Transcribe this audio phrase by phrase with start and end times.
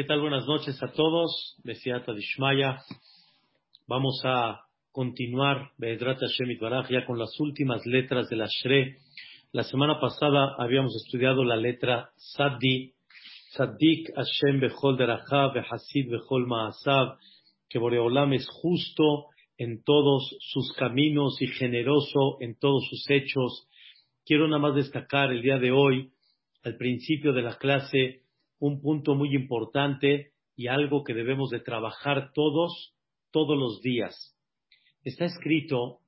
[0.00, 0.22] ¿Qué tal?
[0.22, 1.58] Buenas noches a todos.
[1.62, 2.78] Besiata Dishmaya.
[3.86, 4.62] Vamos a
[4.92, 8.96] continuar ya con las últimas letras de la Shre.
[9.52, 12.94] La semana pasada habíamos estudiado la letra Sadi,
[13.50, 17.18] Sadik Hashem Bechol Derachav, Behasid Bechol Maasav,
[17.68, 19.26] que Boreolam es justo
[19.58, 23.68] en todos sus caminos y generoso en todos sus hechos.
[24.24, 26.10] Quiero nada más destacar el día de hoy,
[26.64, 28.22] al principio de la clase,
[28.60, 32.94] un punto muy importante y algo que debemos de trabajar todos,
[33.32, 34.36] todos los días.
[35.02, 36.00] Está escrito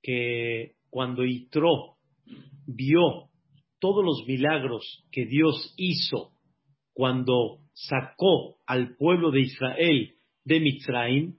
[0.00, 1.96] que cuando Itro
[2.66, 3.28] vio
[3.80, 6.30] todos los milagros que Dios hizo
[6.92, 11.34] cuando sacó al pueblo de Israel de Mitzrayim,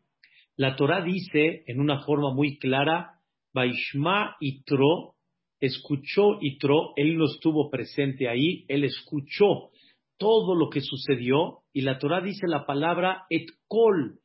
[0.57, 3.21] la Torah dice en una forma muy clara,
[3.53, 5.15] Baishma Itro,
[5.59, 9.69] escuchó Itro, él no estuvo presente ahí, él escuchó
[10.17, 14.19] todo lo que sucedió y la Torah dice la palabra et kol,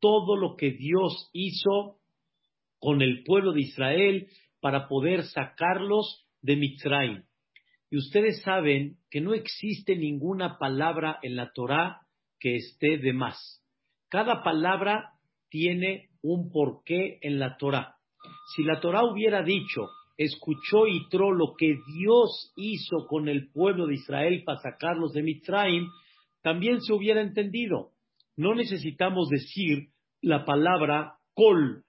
[0.00, 1.98] todo lo que Dios hizo
[2.78, 4.28] con el pueblo de Israel
[4.60, 7.24] para poder sacarlos de Mitzrayim.
[7.90, 12.00] Y ustedes saben que no existe ninguna palabra en la Torah
[12.38, 13.64] que esté de más.
[14.08, 15.12] Cada palabra
[15.48, 17.96] tiene un porqué en la Torah.
[18.54, 23.94] Si la Torah hubiera dicho escuchó Yitro lo que Dios hizo con el pueblo de
[23.94, 25.86] Israel para sacarlos de Mitzrayim,
[26.42, 27.92] también se hubiera entendido.
[28.36, 31.84] No necesitamos decir la palabra kol,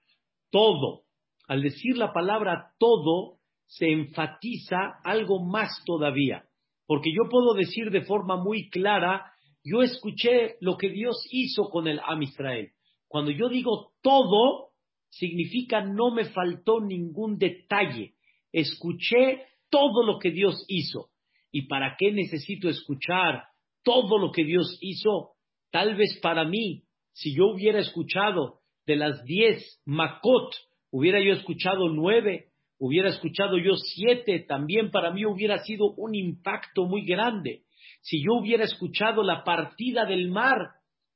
[0.50, 1.02] todo.
[1.48, 6.44] Al decir la palabra todo, se enfatiza algo más todavía.
[6.86, 9.32] Porque yo puedo decir de forma muy clara,
[9.64, 12.70] yo escuché lo que Dios hizo con el Am Israel.
[13.08, 14.70] Cuando yo digo todo,
[15.08, 18.14] significa no me faltó ningún detalle
[18.52, 21.08] escuché todo lo que Dios hizo.
[21.52, 23.44] ¿Y para qué necesito escuchar
[23.82, 25.32] todo lo que Dios hizo?
[25.70, 30.54] Tal vez para mí, si yo hubiera escuchado de las diez Makot,
[30.90, 32.46] hubiera yo escuchado nueve,
[32.78, 37.62] hubiera escuchado yo siete, también para mí hubiera sido un impacto muy grande.
[38.00, 40.58] Si yo hubiera escuchado la partida del mar,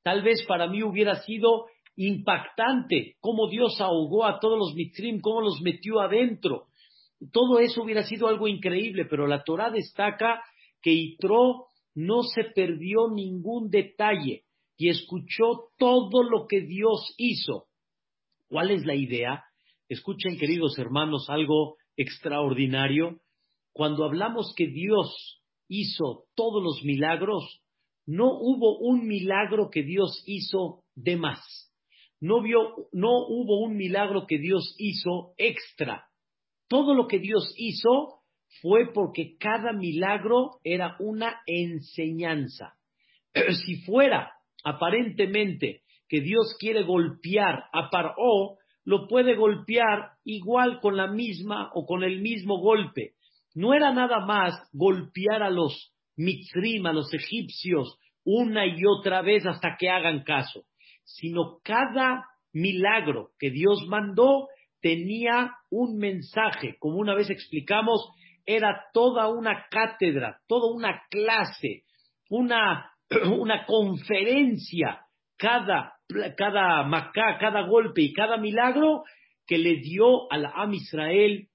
[0.02, 1.66] tal vez para mí hubiera sido
[1.96, 6.66] impactante cómo Dios ahogó a todos los mitrim, cómo los metió adentro.
[7.32, 10.42] Todo eso hubiera sido algo increíble, pero la Torah destaca
[10.82, 14.44] que Itro no se perdió ningún detalle
[14.76, 17.66] y escuchó todo lo que Dios hizo.
[18.48, 19.44] ¿Cuál es la idea?
[19.88, 23.20] Escuchen, queridos hermanos, algo extraordinario.
[23.72, 27.62] Cuando hablamos que Dios hizo todos los milagros,
[28.06, 31.40] no hubo un milagro que Dios hizo de más.
[32.20, 32.42] No,
[32.92, 36.06] no hubo un milagro que Dios hizo extra.
[36.74, 38.22] Todo lo que Dios hizo
[38.60, 42.74] fue porque cada milagro era una enseñanza.
[43.64, 44.32] Si fuera
[44.64, 51.86] aparentemente que Dios quiere golpear a Paró, lo puede golpear igual con la misma o
[51.86, 53.12] con el mismo golpe.
[53.54, 59.46] No era nada más golpear a los mitzrim, a los egipcios, una y otra vez
[59.46, 60.64] hasta que hagan caso,
[61.04, 64.48] sino cada milagro que Dios mandó
[64.84, 68.06] tenía un mensaje, como una vez explicamos,
[68.44, 71.84] era toda una cátedra, toda una clase,
[72.28, 72.92] una,
[73.38, 75.00] una conferencia,
[75.38, 75.94] cada,
[76.36, 79.04] cada macá, cada golpe y cada milagro
[79.46, 81.48] que le dio al Am Israel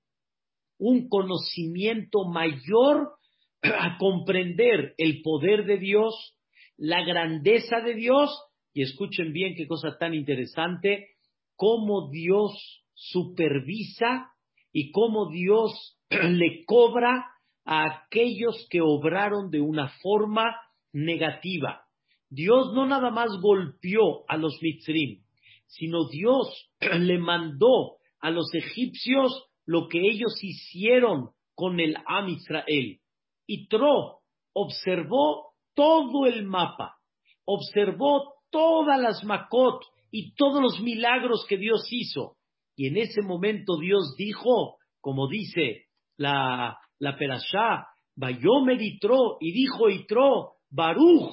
[0.79, 3.11] un conocimiento mayor
[3.61, 6.35] a comprender el poder de Dios,
[6.77, 8.31] la grandeza de Dios,
[8.73, 11.09] y escuchen bien qué cosa tan interesante,
[11.55, 14.33] cómo Dios supervisa
[14.73, 17.25] y cómo Dios le cobra
[17.65, 20.55] a aquellos que obraron de una forma
[20.91, 21.85] negativa.
[22.29, 25.23] Dios no nada más golpeó a los mitzrim,
[25.65, 32.99] sino Dios le mandó a los egipcios lo que ellos hicieron con el Am Israel.
[33.47, 34.19] Y Tro
[34.53, 36.97] observó todo el mapa,
[37.45, 42.38] observó todas las Makot y todos los milagros que Dios hizo.
[42.79, 49.89] Y en ese momento Dios dijo, como dice la, la Perashá, Bayomer Itro, y dijo
[49.89, 51.29] Itro, Baruch,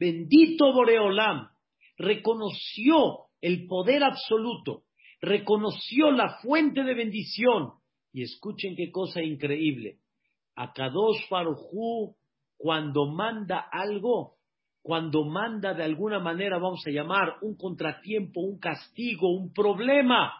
[0.00, 1.46] bendito Boreolam,
[1.96, 4.82] reconoció el poder absoluto,
[5.20, 7.74] reconoció la fuente de bendición.
[8.12, 10.00] Y escuchen qué cosa increíble.
[10.56, 12.16] Akadosh Baruchu,
[12.56, 14.38] cuando manda algo,
[14.82, 20.32] cuando manda de alguna manera, vamos a llamar, un contratiempo, un castigo, un problema,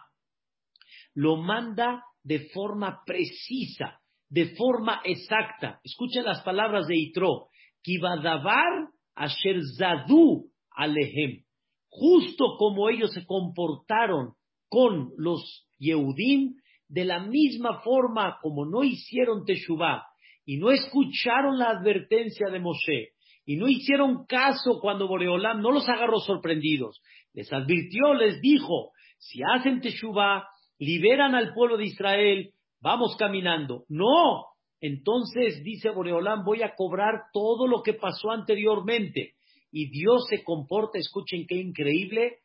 [1.15, 5.79] lo manda de forma precisa, de forma exacta.
[5.83, 7.47] Escuchen las palabras de Itro.
[7.81, 11.43] Kibadavar asher zadu alehem.
[11.89, 14.33] Justo como ellos se comportaron
[14.69, 16.55] con los Yehudim,
[16.87, 20.03] de la misma forma como no hicieron Teshuvah
[20.45, 23.13] y no escucharon la advertencia de Moshe
[23.45, 27.01] y no hicieron caso cuando Boreolam no los agarró sorprendidos,
[27.33, 30.45] les advirtió, les dijo, si hacen Teshuvah,
[30.79, 32.51] liberan al pueblo de Israel,
[32.81, 33.85] vamos caminando.
[33.89, 34.45] No,
[34.79, 39.33] entonces dice Boreolam, voy a cobrar todo lo que pasó anteriormente.
[39.71, 42.39] Y Dios se comporta, escuchen qué increíble,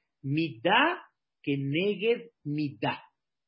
[0.62, 1.02] da
[1.42, 2.30] que negue
[2.80, 3.02] da.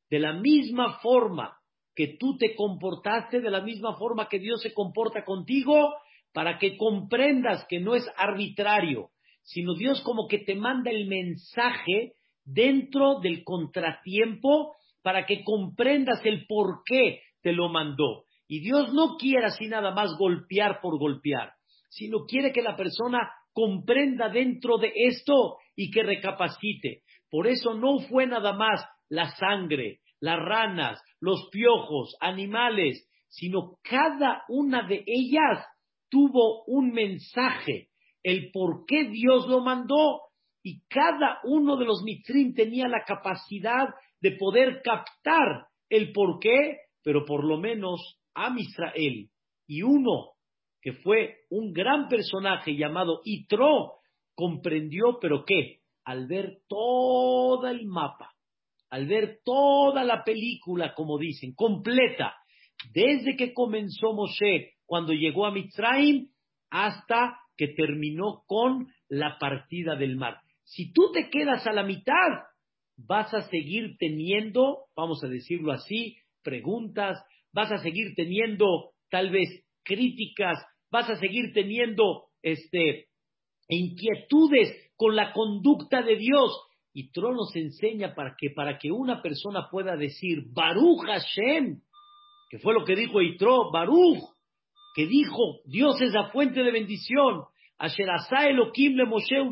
[0.08, 1.56] De la misma forma
[1.94, 5.94] que tú te comportaste, de la misma forma que Dios se comporta contigo,
[6.32, 9.10] para que comprendas que no es arbitrario,
[9.42, 16.46] sino Dios como que te manda el mensaje dentro del contratiempo para que comprendas el
[16.46, 18.24] por qué te lo mandó.
[18.48, 21.52] Y Dios no quiere así nada más golpear por golpear,
[21.88, 27.02] sino quiere que la persona comprenda dentro de esto y que recapacite.
[27.30, 34.44] Por eso no fue nada más la sangre, las ranas, los piojos, animales, sino cada
[34.48, 35.66] una de ellas
[36.10, 37.88] tuvo un mensaje,
[38.22, 40.20] el por qué Dios lo mandó,
[40.62, 43.88] y cada uno de los mitrim tenía la capacidad
[44.20, 49.28] de poder captar el por qué, pero por lo menos a Israel
[49.66, 50.32] y uno
[50.80, 53.94] que fue un gran personaje llamado Itro
[54.34, 58.32] comprendió, pero qué, al ver todo el mapa,
[58.90, 62.34] al ver toda la película, como dicen, completa,
[62.92, 66.28] desde que comenzó Moshe, cuando llegó a Mitzrayim,
[66.70, 70.38] hasta que terminó con la partida del mar.
[70.64, 72.14] Si tú te quedas a la mitad,
[72.96, 77.22] vas a seguir teniendo, vamos a decirlo así, preguntas,
[77.52, 80.58] vas a seguir teniendo tal vez críticas,
[80.90, 83.08] vas a seguir teniendo este,
[83.68, 86.52] inquietudes con la conducta de Dios,
[86.94, 91.80] y Tro nos enseña para que, para que una persona pueda decir, Baruch Hashem,
[92.50, 94.22] que fue lo que dijo Itro, Baruch,
[94.94, 97.44] que dijo, Dios es la fuente de bendición,
[97.78, 98.06] Asher
[98.46, 99.04] Elohim le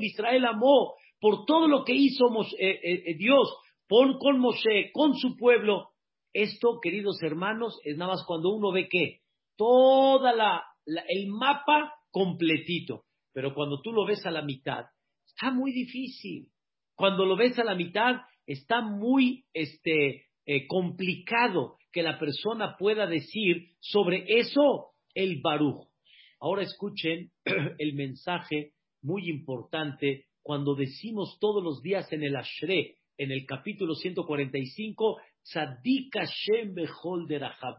[0.07, 2.27] Israel amó, por todo lo que hizo
[2.59, 3.55] eh, eh, eh, Dios
[3.89, 5.91] con, con Moshe, con su pueblo.
[6.33, 9.21] Esto, queridos hermanos, es nada más cuando uno ve que
[9.57, 10.65] toda la,
[11.09, 14.85] el mapa completito, pero cuando tú lo ves a la mitad,
[15.27, 16.49] está muy difícil.
[16.95, 20.27] Cuando lo ves a la mitad, está muy este,
[20.69, 25.89] complicado que la persona pueda decir sobre eso el baruj.
[26.41, 27.31] Ahora escuchen
[27.79, 28.73] el mensaje
[29.03, 36.15] muy importante cuando decimos todos los días en el Ashre, en el capítulo 145, Tzadik
[36.15, 36.75] Hashem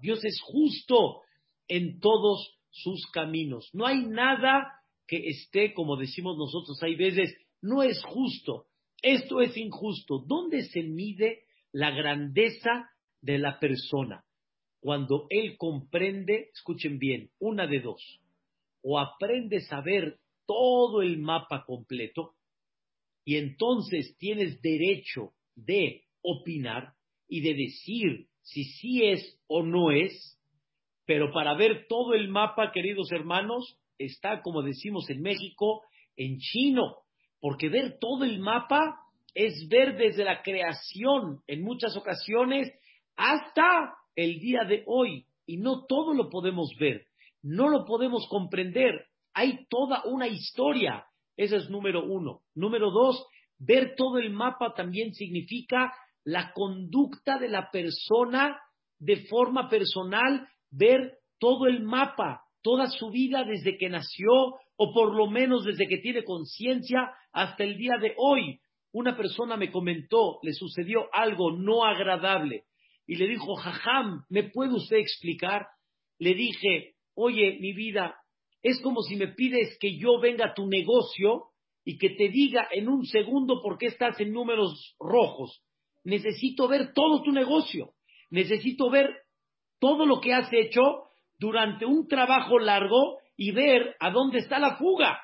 [0.02, 1.22] Dios es justo
[1.68, 3.70] en todos sus caminos.
[3.74, 4.68] No hay nada
[5.08, 8.68] que esté, como decimos nosotros, hay veces, no es justo.
[9.02, 10.24] Esto es injusto.
[10.28, 12.90] ¿Dónde se mide la grandeza
[13.22, 14.24] de la persona?
[14.80, 18.22] Cuando él comprende, escuchen bien, una de dos,
[18.84, 22.34] o aprende a saber todo el mapa completo,
[23.24, 26.94] y entonces tienes derecho de opinar
[27.28, 30.38] y de decir si sí es o no es,
[31.06, 35.84] pero para ver todo el mapa, queridos hermanos, está, como decimos en México,
[36.16, 36.98] en chino,
[37.40, 38.98] porque ver todo el mapa
[39.34, 42.72] es ver desde la creación en muchas ocasiones
[43.16, 45.26] hasta el día de hoy.
[45.46, 47.08] Y no todo lo podemos ver,
[47.42, 49.08] no lo podemos comprender.
[49.34, 51.06] Hay toda una historia.
[51.42, 52.42] Ese es número uno.
[52.54, 53.26] Número dos,
[53.58, 55.92] ver todo el mapa también significa
[56.24, 58.60] la conducta de la persona
[59.00, 64.32] de forma personal, ver todo el mapa, toda su vida desde que nació
[64.76, 68.60] o por lo menos desde que tiene conciencia hasta el día de hoy.
[68.92, 72.66] Una persona me comentó, le sucedió algo no agradable
[73.08, 75.66] y le dijo, Jajam, ¿me puede usted explicar?
[76.20, 78.16] Le dije, oye, mi vida,
[78.62, 81.46] es como si me pides que yo venga a tu negocio
[81.84, 85.64] y que te diga en un segundo por qué estás en números rojos.
[86.04, 87.94] Necesito ver todo tu negocio.
[88.30, 89.10] Necesito ver
[89.80, 90.82] todo lo que has hecho
[91.40, 95.20] durante un trabajo largo y ver a dónde está la fuga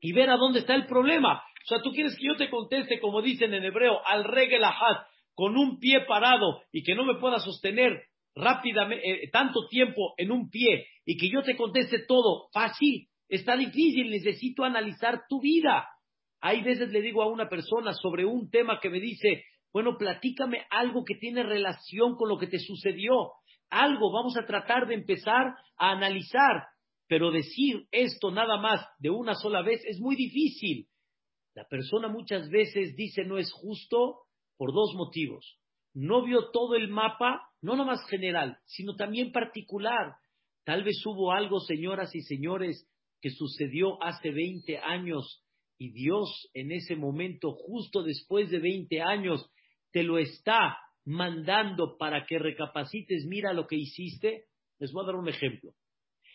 [0.00, 1.42] y ver a dónde está el problema.
[1.64, 5.56] O sea, tú quieres que yo te conteste, como dicen en hebreo, al regelahat, con
[5.56, 8.02] un pie parado y que no me pueda sostener
[8.36, 13.08] rápidamente, eh, tanto tiempo en un pie y que yo te conteste todo fácil.
[13.28, 15.88] Está difícil, necesito analizar tu vida.
[16.40, 20.64] Hay veces le digo a una persona sobre un tema que me dice, bueno, platícame
[20.70, 23.32] algo que tiene relación con lo que te sucedió.
[23.70, 26.68] Algo, vamos a tratar de empezar a analizar.
[27.08, 30.88] pero decir esto nada más de una sola vez es muy difícil.
[31.54, 34.26] La persona muchas veces dice no es justo
[34.56, 35.56] por dos motivos.
[35.96, 40.16] No vio todo el mapa, no nada más general, sino también particular.
[40.62, 42.86] Tal vez hubo algo, señoras y señores,
[43.22, 45.42] que sucedió hace 20 años
[45.78, 49.50] y Dios en ese momento, justo después de 20 años,
[49.90, 50.76] te lo está
[51.06, 54.44] mandando para que recapacites, mira lo que hiciste.
[54.78, 55.72] Les voy a dar un ejemplo.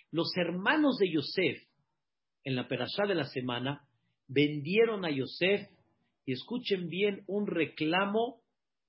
[0.10, 1.62] Los hermanos de Yosef,
[2.44, 3.88] en la perashá de la semana,
[4.27, 5.70] vendieron a Yosef,
[6.25, 8.40] y escuchen bien, un reclamo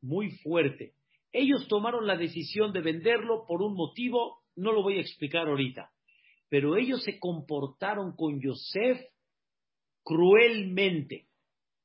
[0.02, 0.94] muy fuerte.
[1.32, 5.90] Ellos tomaron la decisión de venderlo por un motivo, no lo voy a explicar ahorita,
[6.50, 9.00] pero ellos se comportaron con Yosef
[10.02, 11.26] cruelmente.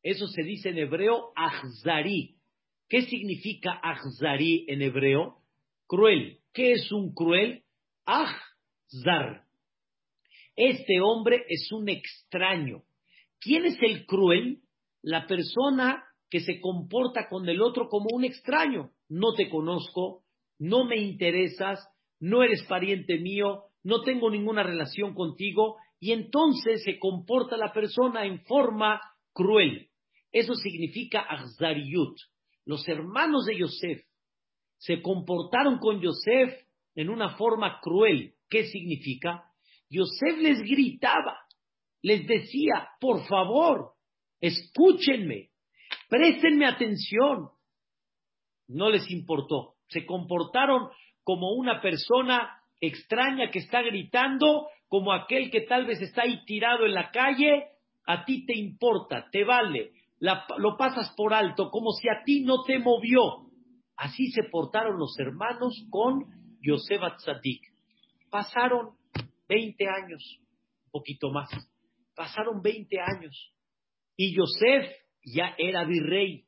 [0.03, 2.36] Eso se dice en hebreo ahzari.
[2.89, 5.38] ¿Qué significa ahzari en hebreo?
[5.86, 6.39] Cruel.
[6.53, 7.63] ¿Qué es un cruel?
[8.05, 9.45] Ahzar.
[10.55, 12.83] Este hombre es un extraño.
[13.39, 14.62] ¿Quién es el cruel?
[15.01, 18.91] La persona que se comporta con el otro como un extraño.
[19.10, 20.24] No te conozco,
[20.60, 21.79] no me interesas,
[22.19, 28.25] no eres pariente mío, no tengo ninguna relación contigo, y entonces se comporta la persona
[28.25, 29.00] en forma
[29.34, 29.89] cruel.
[30.31, 32.17] Eso significa Ahzariyut.
[32.65, 34.03] Los hermanos de Yosef
[34.77, 36.53] se comportaron con Yosef
[36.96, 38.34] en una forma cruel.
[38.50, 39.46] ¿Qué significa?
[39.89, 41.38] Yosef les gritaba,
[42.01, 43.93] les decía, por favor,
[44.41, 45.50] escúchenme,
[46.08, 47.50] préstenme atención.
[48.68, 49.76] No les importó.
[49.88, 50.90] Se comportaron
[51.24, 56.86] como una persona extraña que está gritando, como aquel que tal vez está ahí tirado
[56.86, 57.68] en la calle,
[58.06, 62.64] a ti te importa, te vale, lo pasas por alto, como si a ti no
[62.64, 63.48] te movió.
[63.96, 66.26] Así se portaron los hermanos con
[66.62, 67.62] Yosef Atzadik.
[68.30, 68.92] Pasaron
[69.50, 70.40] 20 años,
[70.86, 71.50] un poquito más.
[72.16, 73.54] Pasaron 20 años.
[74.16, 74.92] Y Yosef
[75.34, 76.46] ya era virrey.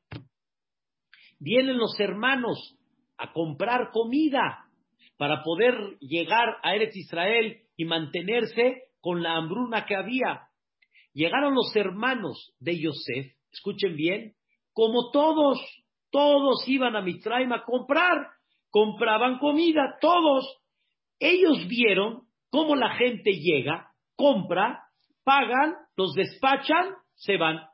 [1.39, 2.75] Vienen los hermanos
[3.17, 4.65] a comprar comida
[5.17, 10.48] para poder llegar a Eretz Israel y mantenerse con la hambruna que había.
[11.13, 14.36] Llegaron los hermanos de Yosef, escuchen bien,
[14.74, 15.59] como todos,
[16.12, 18.27] todos iban a Mitraim a comprar,
[18.69, 20.45] compraban comida, todos.
[21.19, 24.83] Ellos vieron cómo la gente llega, compra,
[25.24, 27.68] pagan, los despachan, se van.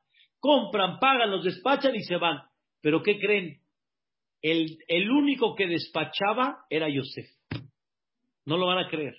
[0.45, 2.43] Compran, pagan, los despachan y se van.
[2.79, 3.61] Pero ¿qué creen?
[4.43, 7.27] El, único que despachaba era Yosef.
[8.45, 9.15] No lo van a creer.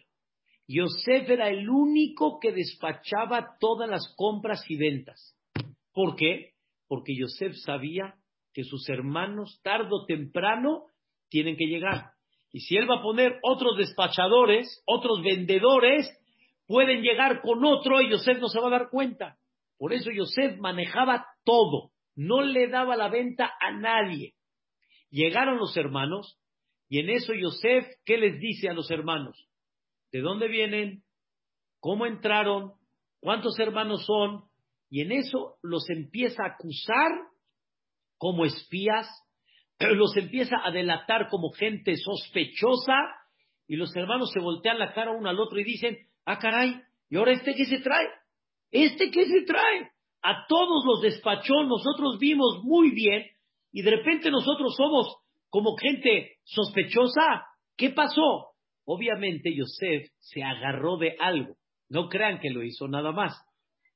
[0.68, 5.36] Yosef era el único que despachaba todas las compras y ventas.
[5.92, 6.52] ¿Por qué?
[6.86, 8.14] Porque Yosef sabía
[8.54, 10.84] que sus hermanos, tarde o temprano,
[11.28, 12.12] tienen que llegar.
[12.52, 16.08] Y si él va a poner otros despachadores, otros vendedores,
[16.68, 19.36] pueden llegar con otro y Yosef no se va a dar cuenta.
[19.78, 24.34] Por eso Yosef manejaba todo, no le daba la venta a nadie.
[25.10, 26.38] Llegaron los hermanos
[26.88, 29.48] y en eso Yosef, ¿qué les dice a los hermanos?
[30.12, 31.02] ¿De dónde vienen?
[31.80, 32.72] ¿Cómo entraron?
[33.20, 34.44] ¿Cuántos hermanos son?
[34.88, 37.10] Y en eso los empieza a acusar
[38.18, 39.06] como espías,
[39.78, 42.96] los empieza a delatar como gente sospechosa
[43.66, 46.80] y los hermanos se voltean la cara uno al otro y dicen, ah caray,
[47.10, 48.06] ¿y ahora este qué se trae?
[48.70, 49.90] ¿Este qué se trae?
[50.22, 53.24] A todos los despachó, nosotros vimos muy bien
[53.72, 55.16] y de repente nosotros somos
[55.50, 57.44] como gente sospechosa.
[57.76, 58.48] ¿Qué pasó?
[58.84, 61.56] Obviamente Yosef se agarró de algo.
[61.88, 63.40] No crean que lo hizo nada más.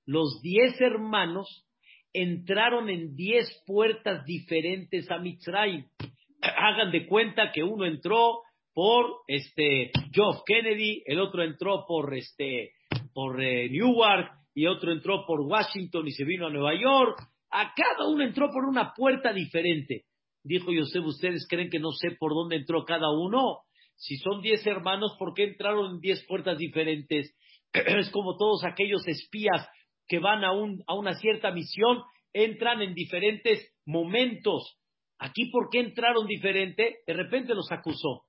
[0.07, 1.67] Los diez hermanos
[2.13, 5.87] entraron en diez puertas diferentes a Mitzrayim.
[6.43, 12.73] Hagan de cuenta que uno entró por este Geoff Kennedy, el otro entró por este
[13.13, 17.19] por eh, Newark y otro entró por Washington y se vino a Nueva York.
[17.51, 20.05] A cada uno entró por una puerta diferente.
[20.43, 23.61] Dijo Yosef, ¿ustedes creen que no sé por dónde entró cada uno?
[23.97, 27.37] Si son diez hermanos, ¿por qué entraron en diez puertas diferentes?
[27.73, 29.69] es como todos aquellos espías
[30.09, 32.03] que van a, un, a una cierta misión,
[32.33, 34.79] entran en diferentes momentos.
[35.19, 36.99] Aquí, ¿por qué entraron diferente?
[37.07, 38.25] De repente los acusó.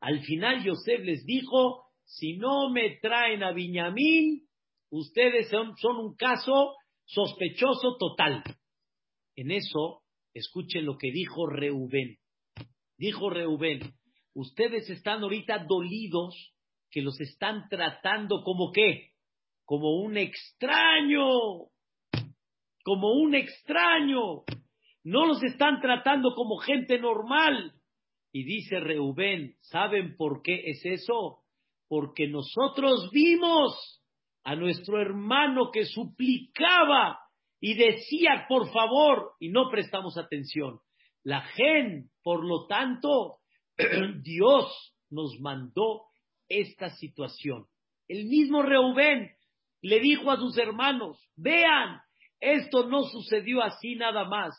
[0.00, 4.45] Al final Yosef les dijo, si no me traen a Viñamín,
[4.98, 6.74] ustedes son, un caso
[7.04, 8.42] sospechoso total.
[9.36, 10.02] En eso
[10.36, 12.18] Escuchen lo que dijo Reubén.
[12.98, 13.94] Dijo Reubén,
[14.34, 16.52] ustedes están ahorita dolidos
[16.90, 19.12] que los están tratando como qué?
[19.64, 21.26] Como un extraño.
[22.84, 24.42] Como un extraño.
[25.04, 27.72] No los están tratando como gente normal.
[28.30, 31.46] Y dice Reubén, ¿saben por qué es eso?
[31.88, 34.02] porque nosotros vimos
[34.46, 37.18] a nuestro hermano que suplicaba
[37.60, 40.78] y decía, por favor, y no prestamos atención.
[41.24, 43.38] La gen, por lo tanto,
[44.22, 46.04] Dios nos mandó
[46.48, 47.66] esta situación.
[48.06, 49.32] El mismo Reubén
[49.82, 52.00] le dijo a sus hermanos, vean,
[52.38, 54.54] esto no sucedió así nada más.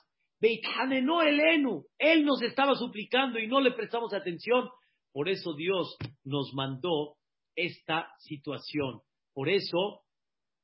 [1.01, 4.69] no Elenu, él nos estaba suplicando y no le prestamos atención.
[5.13, 7.15] Por eso Dios nos mandó
[7.55, 9.01] esta situación.
[9.37, 10.01] Por eso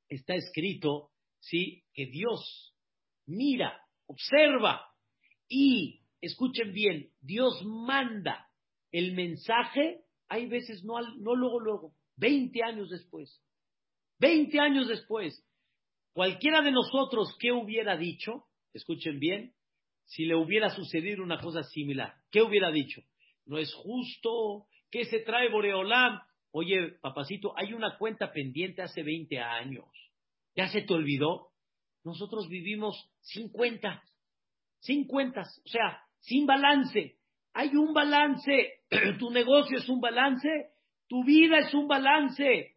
[0.10, 2.74] está escrito, sí, que Dios
[3.28, 4.90] mira, observa
[5.48, 8.50] y escuchen bien, Dios manda
[8.92, 13.40] el mensaje, hay veces no, luego, luego, 20 años después.
[14.18, 15.48] 20 años después.
[16.12, 18.46] Cualquiera de nosotros, ¿qué hubiera dicho?
[18.74, 19.54] Escuchen bien,
[20.06, 23.04] si le hubiera sucedido una cosa similar, ¿qué hubiera dicho?
[23.46, 26.20] No es justo, ¿qué se trae Boreolam?
[26.56, 29.88] Oye, papacito, hay una cuenta pendiente hace 20 años.
[30.56, 31.50] ¿Ya se te olvidó?
[32.04, 34.00] Nosotros vivimos sin cuentas,
[34.80, 37.18] sin cuentas, o sea, sin balance.
[37.54, 38.84] Hay un balance,
[39.20, 40.48] tu negocio es un balance,
[41.08, 42.76] tu vida es un balance.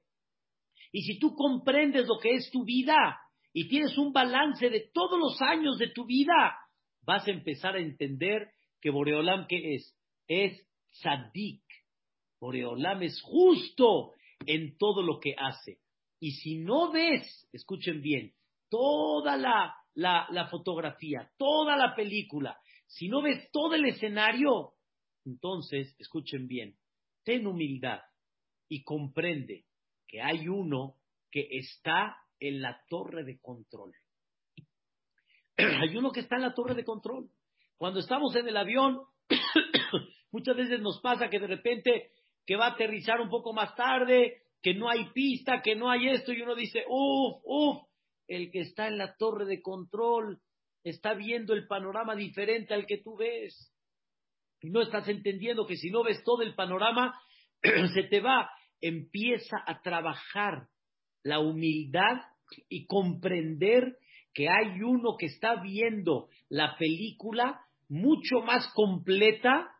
[0.92, 3.20] Y si tú comprendes lo que es tu vida
[3.52, 6.56] y tienes un balance de todos los años de tu vida,
[7.02, 8.48] vas a empezar a entender
[8.80, 9.94] que Boreolam, ¿qué es?
[10.28, 11.65] Es sadik.
[12.40, 14.12] Boreolam es justo
[14.46, 15.78] en todo lo que hace.
[16.20, 18.32] Y si no ves, escuchen bien,
[18.68, 24.72] toda la, la, fotografía, toda la película, si no ves todo el escenario,
[25.24, 26.76] entonces, escuchen bien,
[27.24, 28.00] ten humildad
[28.68, 29.64] y comprende
[30.06, 30.96] que hay uno
[31.30, 33.92] que está en la torre de control.
[35.56, 37.28] hay uno que está en la torre de control.
[37.76, 39.00] Cuando estamos en el avión,
[40.30, 42.10] muchas veces nos pasa que de repente
[42.46, 46.08] que va a aterrizar un poco más tarde, que no hay pista, que no hay
[46.08, 47.86] esto, y uno dice, uff, uff,
[48.28, 50.40] el que está en la torre de control
[50.82, 53.72] está viendo el panorama diferente al que tú ves.
[54.60, 57.18] Y no estás entendiendo que si no ves todo el panorama,
[57.94, 58.50] se te va.
[58.80, 60.68] Empieza a trabajar
[61.22, 62.20] la humildad
[62.68, 63.96] y comprender
[64.32, 69.70] que hay uno que está viendo la película mucho más completa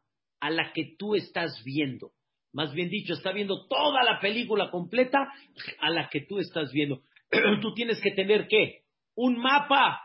[0.41, 2.13] a la que tú estás viendo.
[2.57, 5.31] Más bien dicho, está viendo toda la película completa
[5.79, 7.03] a la que tú estás viendo.
[7.61, 8.85] tú tienes que tener qué?
[9.15, 10.01] Un mapa.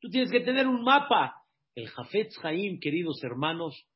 [0.00, 1.34] Tú tienes que tener un mapa.
[1.74, 3.88] El Jafetz Haim, queridos hermanos,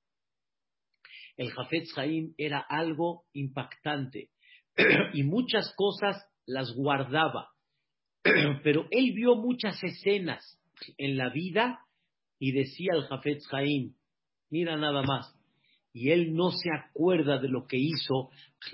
[1.37, 4.31] el Jafetz Haim era algo impactante
[5.15, 7.51] y muchas cosas las guardaba.
[8.65, 10.61] Pero él vio muchas escenas
[10.99, 11.79] en la vida
[12.41, 13.95] y decía al Jafetz Haim,
[14.51, 15.33] mira nada más,
[15.93, 18.31] y él no se acuerda de lo que hizo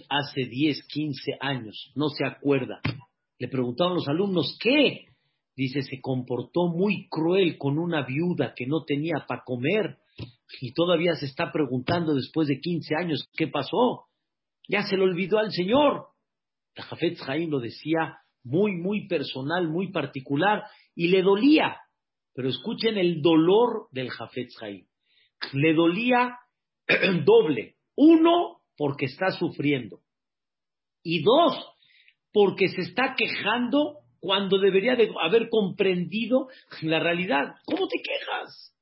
[0.09, 2.81] hace 10, 15 años, no se acuerda.
[3.39, 5.07] Le preguntaban los alumnos, ¿qué?
[5.57, 9.99] Dice, se comportó muy cruel con una viuda que no tenía para comer
[10.61, 14.05] y todavía se está preguntando después de 15 años qué pasó.
[14.69, 16.09] Ya se lo olvidó al Señor.
[16.75, 21.79] El Jafetz Haim lo decía muy, muy personal, muy particular y le dolía.
[22.35, 24.87] Pero escuchen el dolor del Jafetz Haim.
[25.55, 26.37] Le dolía
[27.25, 27.77] doble.
[27.97, 30.01] Uno, porque está sufriendo.
[31.03, 31.55] Y dos,
[32.33, 36.49] porque se está quejando cuando debería de haber comprendido
[36.83, 37.55] la realidad.
[37.65, 38.75] ¿Cómo te quejas?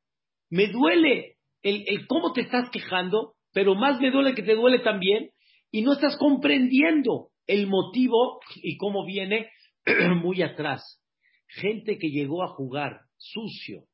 [0.51, 4.81] Me duele el, el, cómo te estás quejando, pero más me duele que te duele
[4.81, 5.31] también
[5.71, 9.51] y no estás comprendiendo el motivo y cómo viene
[10.23, 11.01] muy atrás.
[11.49, 13.85] Gente que llegó a jugar sucio,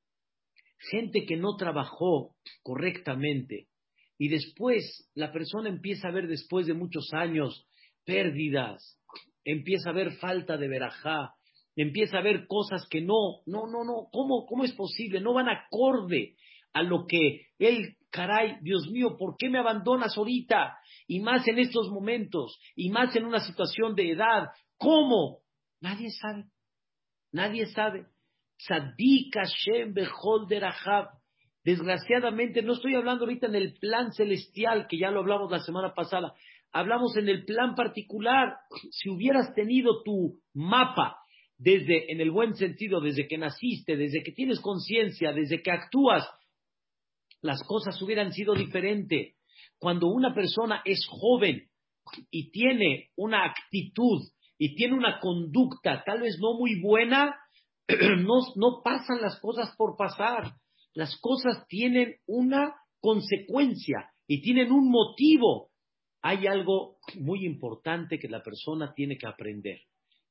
[0.90, 3.66] gente que no trabajó correctamente,
[4.20, 7.66] y después la persona empieza a ver después de muchos años
[8.04, 9.00] pérdidas,
[9.46, 11.33] empieza a ver falta de verajá,
[11.74, 15.22] empieza a ver cosas que no, no, no, no, ¿cómo, cómo es posible?
[15.22, 16.37] No van acorde
[16.74, 20.76] a lo que él, caray, Dios mío, ¿por qué me abandonas ahorita?
[21.06, 25.38] Y más en estos momentos, y más en una situación de edad, ¿cómo?
[25.80, 26.44] Nadie sabe,
[27.33, 28.04] nadie sabe.
[28.59, 30.46] Sadik Hashem Behol
[31.62, 35.92] Desgraciadamente, no estoy hablando ahorita en el plan celestial, que ya lo hablamos la semana
[35.94, 36.35] pasada,
[36.73, 38.57] hablamos en el plan particular.
[38.90, 41.18] Si hubieras tenido tu mapa
[41.59, 46.27] desde, en el buen sentido, desde que naciste, desde que tienes conciencia, desde que actúas,
[47.42, 49.37] las cosas hubieran sido diferentes.
[49.79, 51.68] Cuando una persona es joven
[52.31, 54.23] y tiene una actitud
[54.59, 57.37] y tiene una conducta tal vez no muy buena,
[57.88, 60.55] no, no pasan las cosas por pasar
[60.94, 65.70] las cosas tienen una consecuencia y tienen un motivo.
[66.22, 69.81] hay algo muy importante que la persona tiene que aprender.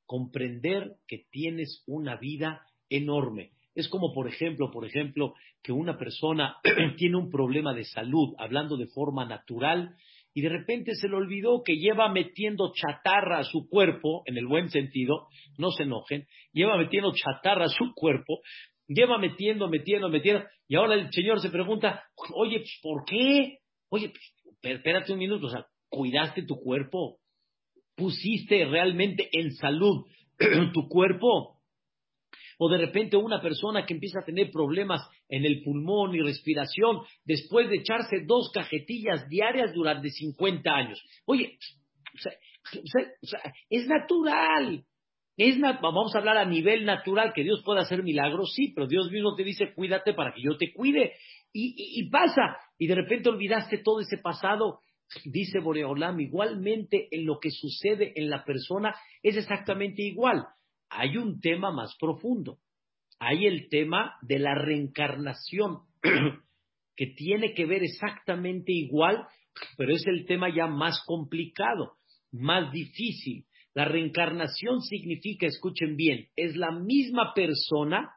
[0.05, 3.53] Comprender que tienes una vida enorme.
[3.73, 6.57] Es como, por ejemplo, por ejemplo, que una persona
[6.97, 9.95] tiene un problema de salud, hablando de forma natural,
[10.33, 14.47] y de repente se le olvidó que lleva metiendo chatarra a su cuerpo, en el
[14.47, 18.41] buen sentido, no se enojen, lleva metiendo chatarra a su cuerpo,
[18.89, 23.59] lleva metiendo, metiendo, metiendo, y ahora el Señor se pregunta, oye, ¿por qué?
[23.89, 24.11] Oye,
[24.61, 27.19] espérate un minuto, o sea, ¿cuidaste tu cuerpo?
[27.95, 30.05] ¿Pusiste realmente en salud
[30.73, 31.59] tu cuerpo?
[32.61, 36.99] o de repente una persona que empieza a tener problemas en el pulmón y respiración
[37.23, 41.01] después de echarse dos cajetillas diarias durante 50 años.
[41.25, 41.57] Oye,
[43.69, 44.83] es natural.
[45.39, 49.09] Es vamos a hablar a nivel natural, que Dios puede hacer milagros, sí, pero Dios
[49.09, 51.13] mismo te dice, cuídate para que yo te cuide.
[51.51, 54.81] Y, pasa, y de repente olvidaste todo ese pasado.
[55.25, 60.45] Dice Boreolam, igualmente en lo que sucede en la persona es exactamente igual
[60.89, 62.57] hay un tema más profundo.
[63.19, 65.79] Hay el tema de la reencarnación,
[66.95, 69.25] que tiene que ver exactamente igual,
[69.77, 71.97] pero es el tema ya más complicado,
[72.31, 73.45] más difícil.
[73.73, 78.11] La reencarnación significa, escuchen bien, es la misma persona,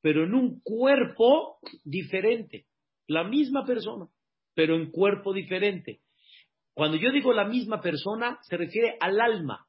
[0.00, 2.66] pero en un cuerpo diferente.
[3.06, 4.06] La misma persona,
[4.54, 6.00] pero en cuerpo diferente.
[6.74, 9.66] Cuando yo digo la misma persona, se refiere al alma.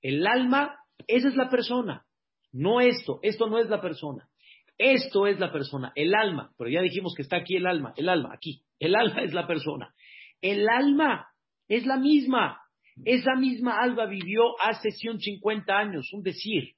[0.00, 2.04] El alma esa es la persona.
[2.52, 3.20] No esto.
[3.22, 4.28] Esto no es la persona.
[4.76, 6.52] Esto es la persona, el alma.
[6.56, 7.92] Pero ya dijimos que está aquí el alma.
[7.96, 8.62] El alma, aquí.
[8.78, 9.94] El alma es la persona.
[10.40, 11.28] El alma
[11.68, 12.60] es la misma.
[13.04, 16.74] Esa misma alma vivió hace 150 años, un decir.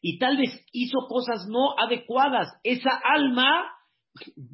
[0.00, 2.48] Y tal vez hizo cosas no adecuadas.
[2.62, 3.64] Esa alma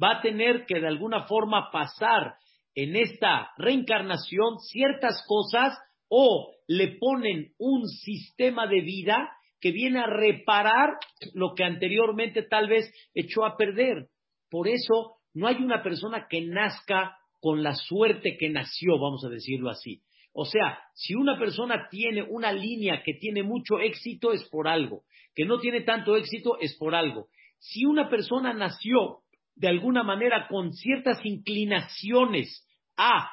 [0.01, 2.35] va a tener que de alguna forma pasar
[2.75, 10.07] en esta reencarnación ciertas cosas o le ponen un sistema de vida que viene a
[10.07, 10.89] reparar
[11.33, 14.07] lo que anteriormente tal vez echó a perder.
[14.49, 19.29] Por eso no hay una persona que nazca con la suerte que nació, vamos a
[19.29, 20.01] decirlo así.
[20.33, 25.03] O sea, si una persona tiene una línea que tiene mucho éxito es por algo,
[25.35, 27.27] que no tiene tanto éxito es por algo.
[27.59, 29.19] Si una persona nació
[29.55, 32.65] de alguna manera con ciertas inclinaciones
[32.97, 33.29] a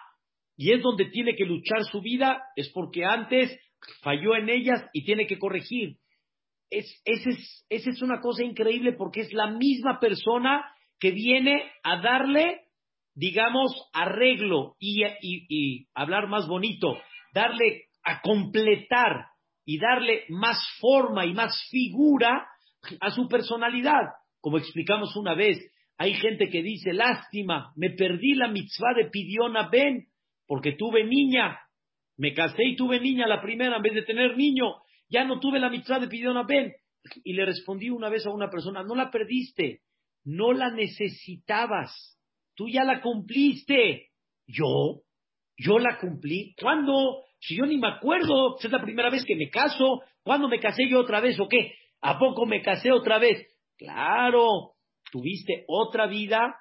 [0.57, 3.57] y es donde tiene que luchar su vida, es porque antes
[4.03, 5.99] falló en ellas y tiene que corregir.
[6.69, 10.65] Es, esa, es, es una cosa increíble porque es la misma persona
[10.99, 12.63] que viene a darle,
[13.19, 16.97] digamos, arreglo y, hablar más bonito,
[17.35, 19.27] darle a completar
[19.65, 22.47] y darle más forma y más figura
[23.01, 24.03] a su personalidad.
[24.41, 25.59] Como explicamos una vez,
[25.97, 30.07] hay gente que dice, lástima, me perdí la mitzvah de Pidiona Ben
[30.47, 31.59] porque tuve niña,
[32.17, 34.77] me casé y tuve niña la primera en vez de tener niño,
[35.11, 36.73] ya no tuve la mitad de Pidión Ben.
[37.25, 39.81] Y le respondí una vez a una persona, no la perdiste,
[40.25, 42.18] no la necesitabas,
[42.59, 44.09] tú ya la cumpliste.
[44.47, 45.03] Yo,
[45.57, 46.55] yo la cumplí.
[46.61, 47.23] ¿Cuándo?
[47.39, 50.89] Si yo ni me acuerdo, es la primera vez que me caso, ¿cuándo me casé
[50.89, 51.75] yo otra vez o qué?
[52.03, 53.47] ¿A poco me casé otra vez?
[53.77, 54.73] Claro,
[55.13, 56.57] tuviste otra vida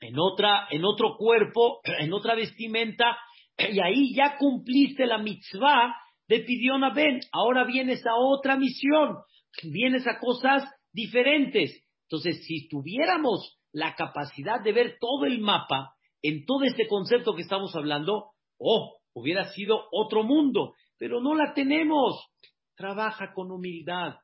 [0.00, 3.18] en, otra, en otro cuerpo, en otra vestimenta,
[3.58, 5.94] y ahí ya cumpliste la mitzvah
[6.26, 7.20] de Pidión Ben.
[7.32, 9.18] Ahora vienes a otra misión,
[9.62, 11.84] vienes a cosas diferentes.
[12.04, 17.42] Entonces, si tuviéramos la capacidad de ver todo el mapa en todo este concepto que
[17.42, 22.28] estamos hablando, oh, hubiera sido otro mundo, pero no la tenemos.
[22.76, 24.16] Trabaja con humildad,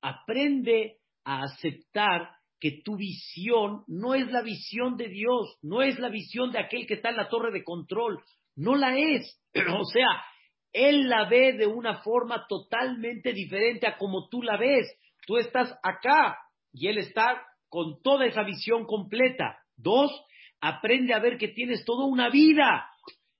[0.00, 6.08] aprende a aceptar que tu visión no es la visión de Dios, no es la
[6.08, 8.22] visión de aquel que está en la torre de control,
[8.56, 9.40] no la es.
[9.54, 10.24] o sea,
[10.72, 14.86] Él la ve de una forma totalmente diferente a como tú la ves.
[15.26, 16.38] Tú estás acá
[16.72, 19.56] y Él está con toda esa visión completa.
[19.78, 20.12] Dos,
[20.60, 22.86] aprende a ver que tienes toda una vida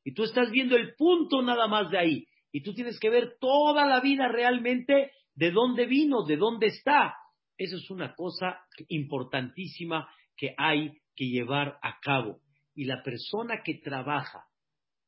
[0.05, 2.27] y tú estás viendo el punto nada más de ahí.
[2.51, 7.15] Y tú tienes que ver toda la vida realmente de dónde vino, de dónde está.
[7.59, 12.41] Eso es una cosa importantísima que hay que llevar a cabo.
[12.75, 14.47] Y la persona que trabaja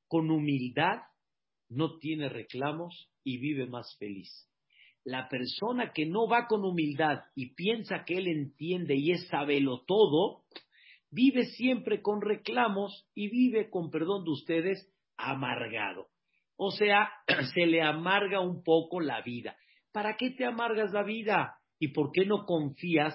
[0.06, 0.98] con humildad
[1.70, 4.50] no tiene reclamos y vive más feliz.
[5.04, 9.84] La persona que no va con humildad y piensa que él entiende y es sabelo
[9.86, 10.44] todo,
[11.10, 16.08] vive siempre con reclamos y vive, con perdón de ustedes, amargado.
[16.56, 17.10] O sea,
[17.54, 19.56] se le amarga un poco la vida.
[19.92, 21.58] ¿Para qué te amargas la vida?
[21.78, 23.14] ¿Y por qué no confías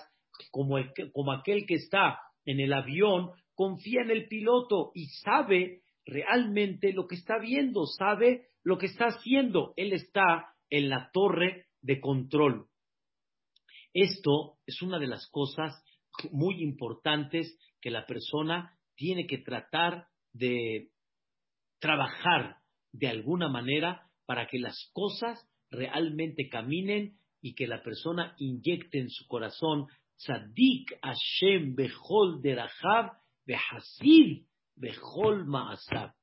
[0.52, 0.78] como,
[1.14, 7.08] como aquel que está en el avión, confía en el piloto y sabe realmente lo
[7.08, 9.74] que está viendo, sabe lo que está haciendo.
[9.76, 12.68] Él está en la torre de control.
[13.94, 15.84] Esto es una de las cosas
[16.32, 20.90] muy importantes que la persona tiene que tratar de
[21.80, 22.58] trabajar
[22.92, 29.10] de alguna manera para que las cosas realmente caminen y que la persona inyecte en
[29.10, 29.88] su corazón
[30.18, 33.14] Tzadik Hashem Behol Derahab
[33.46, 36.14] Behasid Behol Maasab.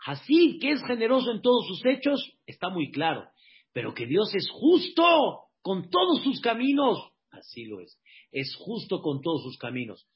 [0.00, 3.28] Hasid, que es generoso en todos sus hechos, está muy claro.
[3.72, 6.98] Pero que Dios es justo con todos sus caminos,
[7.30, 8.00] así lo es.
[8.30, 10.08] Es justo con todos sus caminos.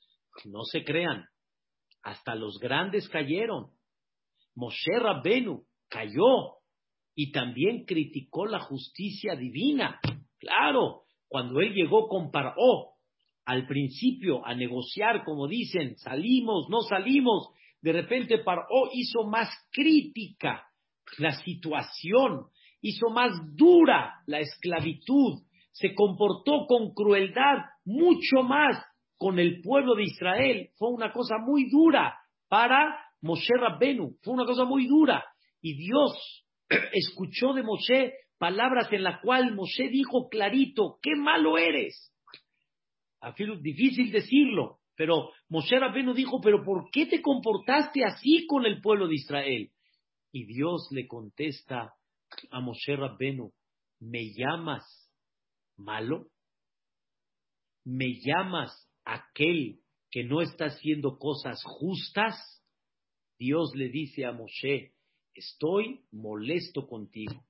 [0.45, 1.27] No se crean.
[2.03, 3.71] Hasta los grandes cayeron.
[4.55, 6.59] Moshe Rabbenu cayó
[7.15, 10.01] y también criticó la justicia divina.
[10.39, 12.93] Claro, cuando él llegó con Paró
[13.45, 17.49] al principio a negociar, como dicen, salimos, no salimos,
[17.81, 20.67] de repente Paró hizo más crítica
[21.19, 22.47] la situación,
[22.83, 25.41] hizo más dura la esclavitud,
[25.71, 28.85] se comportó con crueldad mucho más
[29.17, 30.69] con el pueblo de Israel.
[30.77, 32.19] Fue una cosa muy dura
[32.49, 35.25] para Moshe Rabbenu, fue una cosa muy dura.
[35.63, 36.45] Y Dios
[36.93, 42.13] escuchó de Moshe palabras en las cuales Moshe dijo clarito, qué malo eres.
[43.61, 49.07] Difícil decirlo, pero Moshe Rabbenu dijo, pero ¿por qué te comportaste así con el pueblo
[49.07, 49.71] de Israel?
[50.33, 51.93] Y Dios le contesta
[52.51, 53.53] a Moshe Rabbenu,
[54.01, 54.85] ¿me llamas
[55.77, 56.29] malo?
[57.85, 58.71] ¿Me llamas
[59.05, 62.37] aquel que no está haciendo cosas justas?
[63.39, 64.93] Dios le dice a Moshe,
[65.35, 67.45] estoy molesto contigo.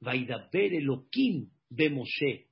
[0.00, 2.48] Vaidaber Elohim de Moshe.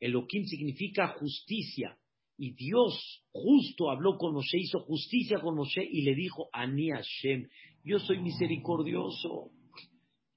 [0.00, 1.98] Elohim significa justicia.
[2.38, 7.48] Y Dios justo habló con Moshe, hizo justicia con Moshe y le dijo, Ani Hashem,
[7.82, 9.52] yo soy misericordioso.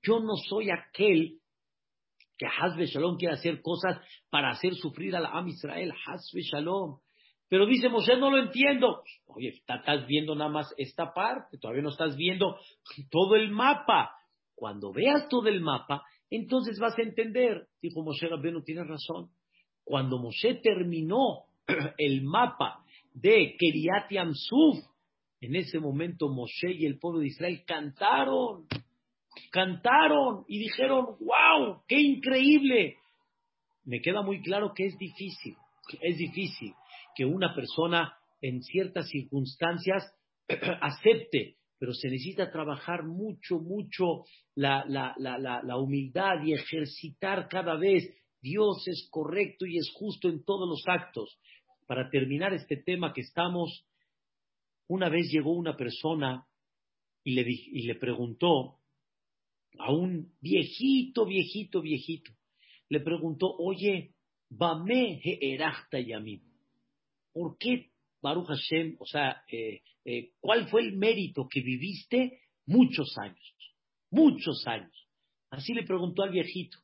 [0.01, 1.39] Yo no soy aquel
[2.37, 5.91] que Hazbe Shalom quiere hacer cosas para hacer sufrir a la Am Israel.
[6.07, 6.99] Hazbe Shalom.
[7.49, 9.03] Pero dice Moshe, no lo entiendo.
[9.25, 12.57] Oye, estás viendo nada más esta parte, todavía no estás viendo
[13.09, 14.11] todo el mapa.
[14.55, 17.67] Cuando veas todo el mapa, entonces vas a entender.
[17.81, 19.31] Dijo Moshe Rabbenu, tienes razón.
[19.83, 21.45] Cuando Moshe terminó
[21.97, 22.83] el mapa
[23.13, 24.77] de Keriat Yamsuf,
[25.41, 28.67] en ese momento Moshe y el pueblo de Israel cantaron,
[29.51, 32.97] cantaron y dijeron, wow, qué increíble.
[33.83, 35.55] Me queda muy claro que es difícil,
[36.01, 36.73] es difícil
[37.15, 40.03] que una persona en ciertas circunstancias
[40.81, 44.25] acepte, pero se necesita trabajar mucho, mucho
[44.55, 48.03] la, la, humildad y ejercitar cada vez.
[48.41, 51.39] Dios es correcto y es justo en todos los actos.
[51.87, 53.85] Para terminar este tema que estamos,
[54.87, 56.45] una vez llegó una persona
[57.23, 58.78] y le, y le preguntó
[59.77, 62.31] a un viejito, viejito, viejito,
[62.89, 64.15] le preguntó, oye,
[64.49, 66.41] Bame Erachta Yamim,
[67.31, 73.15] ¿por qué Baruch Hashem, o sea, eh, eh, cuál fue el mérito que viviste muchos
[73.17, 73.55] años,
[74.09, 75.07] muchos años?
[75.51, 76.77] Así le preguntó al viejito.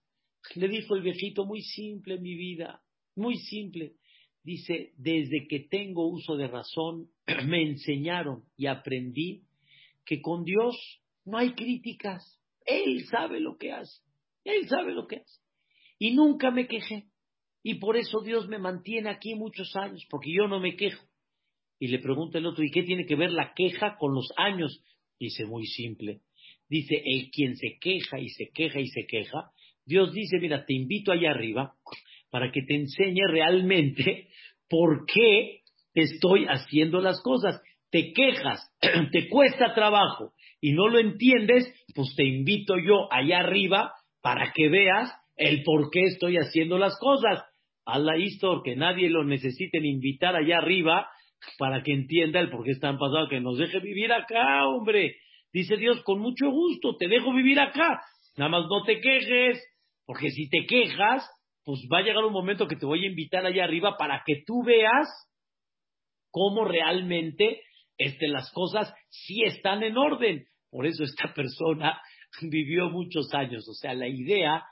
[0.56, 2.82] Le dijo el viejito, muy simple mi vida,
[3.16, 3.96] muy simple.
[4.44, 7.10] Dice, desde que tengo uso de razón,
[7.48, 9.44] me enseñaron y aprendí
[10.06, 10.76] que con Dios
[11.26, 12.24] no hay críticas.
[12.66, 14.02] Él sabe lo que hace.
[14.44, 15.42] Él sabe lo que hace.
[16.00, 17.06] Y nunca me quejé.
[17.64, 21.04] Y por eso Dios me mantiene aquí muchos años, porque yo no me quejo.
[21.80, 24.84] Y le pregunta el otro, ¿y qué tiene que ver la queja con los años?
[25.20, 26.22] Dice, muy simple.
[26.70, 29.52] Dice, el quien se queja y se queja y se queja,
[29.86, 31.76] Dios dice, mira, te invito allá arriba
[32.30, 34.30] para que te enseñe realmente
[34.70, 35.62] por qué
[35.94, 37.62] estoy haciendo las cosas.
[37.96, 38.60] Te quejas,
[39.14, 44.68] te cuesta trabajo y no lo entiendes, pues te invito yo allá arriba para que
[44.68, 47.46] veas el por qué estoy haciendo las cosas.
[47.86, 51.08] Allah Istor, que nadie lo necesite invitar allá arriba
[51.58, 55.16] para que entienda el por qué están pasando, que nos deje vivir acá, hombre.
[55.54, 58.02] Dice Dios, con mucho gusto, te dejo vivir acá.
[58.36, 59.64] Nada más no te quejes,
[60.06, 61.26] porque si te quejas,
[61.64, 64.44] pues va a llegar un momento que te voy a invitar allá arriba para que
[64.46, 65.08] tú veas
[66.30, 67.62] cómo realmente
[67.98, 70.46] este, las cosas sí están en orden.
[70.70, 72.02] Por eso esta persona
[72.42, 73.68] vivió muchos años.
[73.70, 74.64] O sea, la idea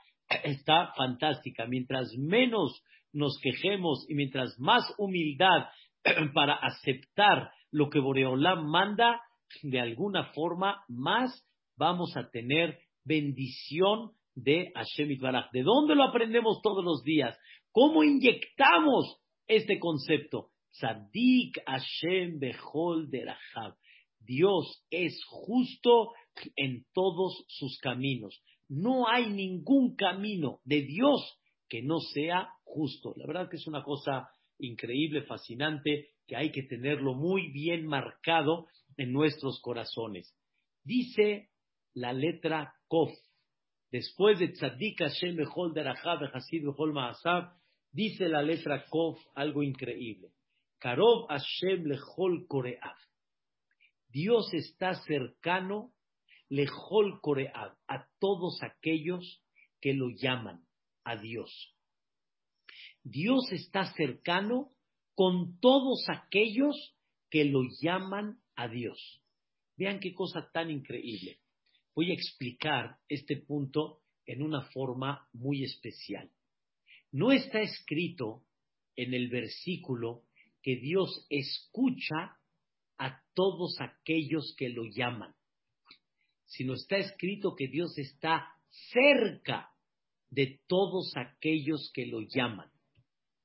[0.44, 1.66] está fantástica.
[1.68, 5.68] Mientras menos nos quejemos y mientras más humildad
[6.34, 9.22] para aceptar lo que Boreolam manda,
[9.62, 15.10] de alguna forma más vamos a tener bendición de Hashem.
[15.52, 17.38] ¿De dónde lo aprendemos todos los días?
[17.72, 20.53] ¿Cómo inyectamos este concepto?
[20.74, 23.76] Sadik Hashem Derahab.
[24.20, 26.14] Dios es justo
[26.56, 28.42] en todos sus caminos.
[28.70, 31.38] No hay ningún camino de Dios
[31.70, 33.14] que no sea justo.
[33.18, 38.68] La verdad que es una cosa increíble, fascinante, que hay que tenerlo muy bien marcado
[38.98, 40.34] en nuestros corazones.
[40.84, 41.50] Dice
[41.94, 43.12] la letra Kof,
[43.92, 47.52] después de Tzadik Hashem Bechol Derachab Hasid Bechol Ma'asab,
[47.92, 50.30] dice la letra Kof algo increíble.
[54.10, 55.94] Dios está cercano
[57.88, 59.42] a todos aquellos
[59.80, 60.66] que lo llaman
[61.06, 61.76] a Dios.
[63.04, 64.72] Dios está cercano
[65.16, 66.96] con todos aquellos
[67.30, 69.22] que lo llaman a Dios.
[69.78, 71.40] Vean qué cosa tan increíble.
[71.96, 76.30] Voy a explicar este punto en una forma muy especial.
[77.12, 78.44] No está escrito
[78.96, 80.24] en el versículo
[80.64, 82.40] que Dios escucha
[82.98, 85.36] a todos aquellos que lo llaman,
[86.46, 88.48] sino está escrito que Dios está
[88.92, 89.70] cerca
[90.30, 92.72] de todos aquellos que lo llaman.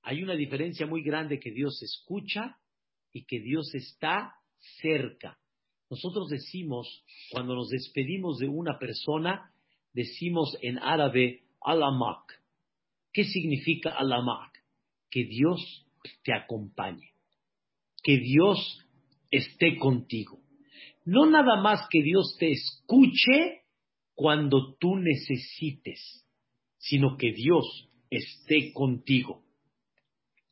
[0.03, 2.59] Hay una diferencia muy grande que Dios escucha
[3.13, 4.35] y que Dios está
[4.81, 5.39] cerca.
[5.91, 9.53] Nosotros decimos, cuando nos despedimos de una persona,
[9.93, 12.43] decimos en árabe alamak.
[13.13, 14.53] ¿Qué significa alamak?
[15.11, 15.88] Que Dios
[16.23, 17.13] te acompañe,
[18.03, 18.85] que Dios
[19.31, 20.41] esté contigo.
[21.05, 23.63] No nada más que Dios te escuche
[24.15, 26.27] cuando tú necesites,
[26.77, 29.45] sino que Dios esté contigo.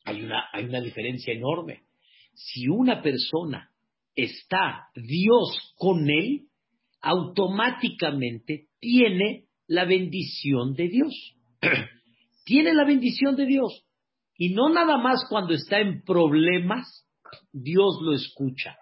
[0.05, 1.83] Hay una, hay una diferencia enorme.
[2.35, 3.71] Si una persona
[4.15, 6.49] está Dios con él,
[7.01, 11.37] automáticamente tiene la bendición de Dios.
[12.45, 13.86] tiene la bendición de Dios.
[14.39, 17.07] Y no nada más cuando está en problemas,
[17.53, 18.77] Dios lo escucha,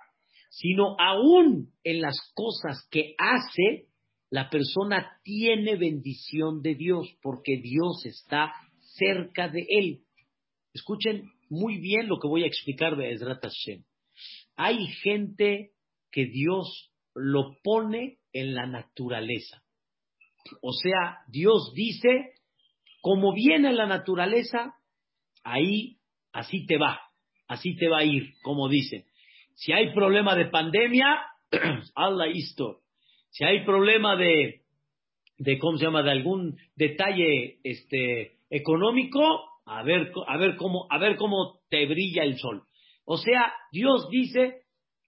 [0.50, 3.88] sino aún en las cosas que hace,
[4.30, 10.00] la persona tiene bendición de Dios porque Dios está cerca de él.
[10.72, 13.84] Escuchen muy bien lo que voy a explicar de Ezrat Hashem.
[14.56, 15.70] Hay gente
[16.10, 19.62] que Dios lo pone en la naturaleza.
[20.60, 22.34] O sea, Dios dice,
[23.00, 24.74] como viene la naturaleza,
[25.44, 25.98] ahí
[26.32, 27.00] así te va,
[27.46, 29.04] así te va a ir, como dicen.
[29.54, 31.22] Si hay problema de pandemia,
[31.94, 32.80] Allah esto.
[33.30, 34.62] Si hay problema de,
[35.38, 39.20] de, ¿cómo se llama?, de algún detalle este, económico,
[39.66, 42.64] a ver, a ver cómo, a ver cómo te brilla el sol.
[43.04, 44.62] O sea, Dios dice,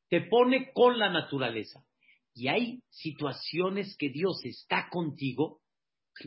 [0.08, 1.80] te pone con la naturaleza.
[2.34, 5.60] Y hay situaciones que Dios está contigo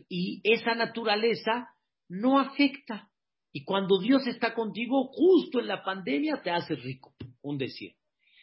[0.07, 1.69] y esa naturaleza
[2.07, 3.08] no afecta.
[3.51, 7.93] Y cuando Dios está contigo, justo en la pandemia te hace rico, un decir.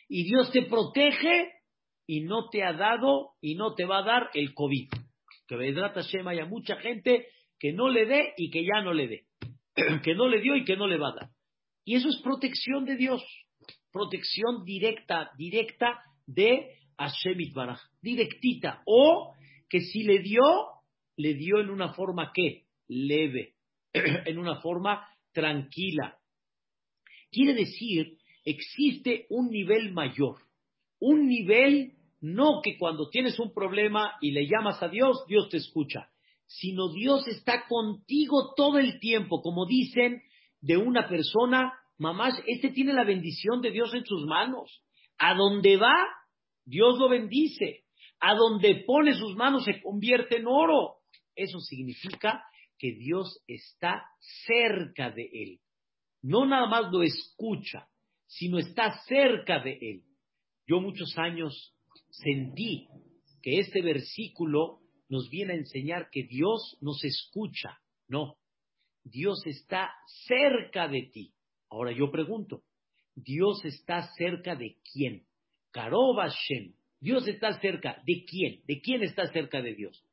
[0.08, 1.52] Y Dios te protege
[2.06, 4.88] y no te ha dado y no te va a dar el COVID.
[5.46, 9.08] Que Vedrata Shema haya mucha gente que no le dé y que ya no le
[9.08, 9.26] dé.
[10.02, 11.30] que no le dio y que no le va a dar.
[11.84, 13.22] Y eso es protección de Dios,
[13.92, 18.82] protección directa, directa de Hashem Baraj, directita.
[18.86, 19.32] O
[19.68, 20.42] que si le dio,
[21.16, 23.54] le dio en una forma que leve,
[24.26, 26.18] en una forma tranquila.
[27.30, 30.36] Quiere decir, existe un nivel mayor,
[31.00, 35.58] un nivel no que cuando tienes un problema y le llamas a Dios, Dios te
[35.58, 36.10] escucha
[36.46, 40.22] sino Dios está contigo todo el tiempo, como dicen
[40.60, 44.82] de una persona, mamá, este tiene la bendición de Dios en sus manos.
[45.18, 45.96] A donde va,
[46.64, 47.84] Dios lo bendice.
[48.20, 50.96] A donde pone sus manos se convierte en oro.
[51.34, 52.42] Eso significa
[52.78, 54.04] que Dios está
[54.46, 55.60] cerca de él.
[56.22, 57.88] No nada más lo escucha,
[58.26, 60.02] sino está cerca de él.
[60.66, 61.74] Yo muchos años
[62.10, 62.88] sentí
[63.42, 67.78] que este versículo nos viene a enseñar que Dios nos escucha.
[68.08, 68.36] No,
[69.04, 69.92] Dios está
[70.26, 71.32] cerca de ti.
[71.70, 72.62] Ahora yo pregunto,
[73.14, 75.26] ¿Dios está cerca de quién?
[75.70, 76.18] Karob
[77.00, 78.62] Dios está cerca de quién?
[78.66, 80.04] ¿De quién está cerca de Dios?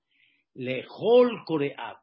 [0.53, 2.02] Lehol Koreab.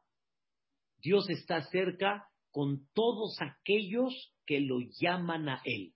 [1.01, 5.95] Dios está cerca con todos aquellos que lo llaman a Él.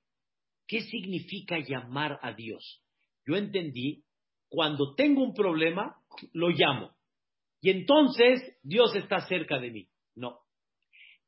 [0.66, 2.82] ¿Qué significa llamar a Dios?
[3.26, 4.04] Yo entendí,
[4.48, 5.96] cuando tengo un problema,
[6.32, 6.94] lo llamo.
[7.60, 9.88] Y entonces Dios está cerca de mí.
[10.14, 10.38] No.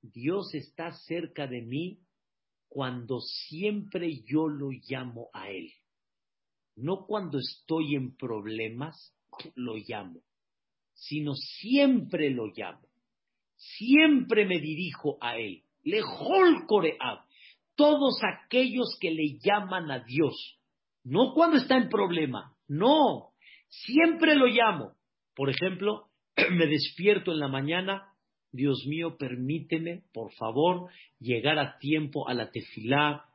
[0.03, 2.01] Dios está cerca de mí
[2.69, 5.73] cuando siempre yo lo llamo a Él.
[6.77, 9.17] No cuando estoy en problemas,
[9.55, 10.21] lo llamo,
[10.95, 12.86] sino siempre lo llamo.
[13.57, 15.63] Siempre me dirijo a Él.
[15.83, 17.21] Lejol Coreab.
[17.75, 20.59] Todos aquellos que le llaman a Dios
[21.05, 23.33] No cuando está en problema, no,
[23.69, 24.93] siempre lo llamo.
[25.35, 26.07] Por ejemplo,
[26.51, 28.13] me despierto en la mañana,
[28.51, 30.91] Dios mío, permíteme, por favor,
[31.21, 33.27] llegar a tiempo a la tefilá.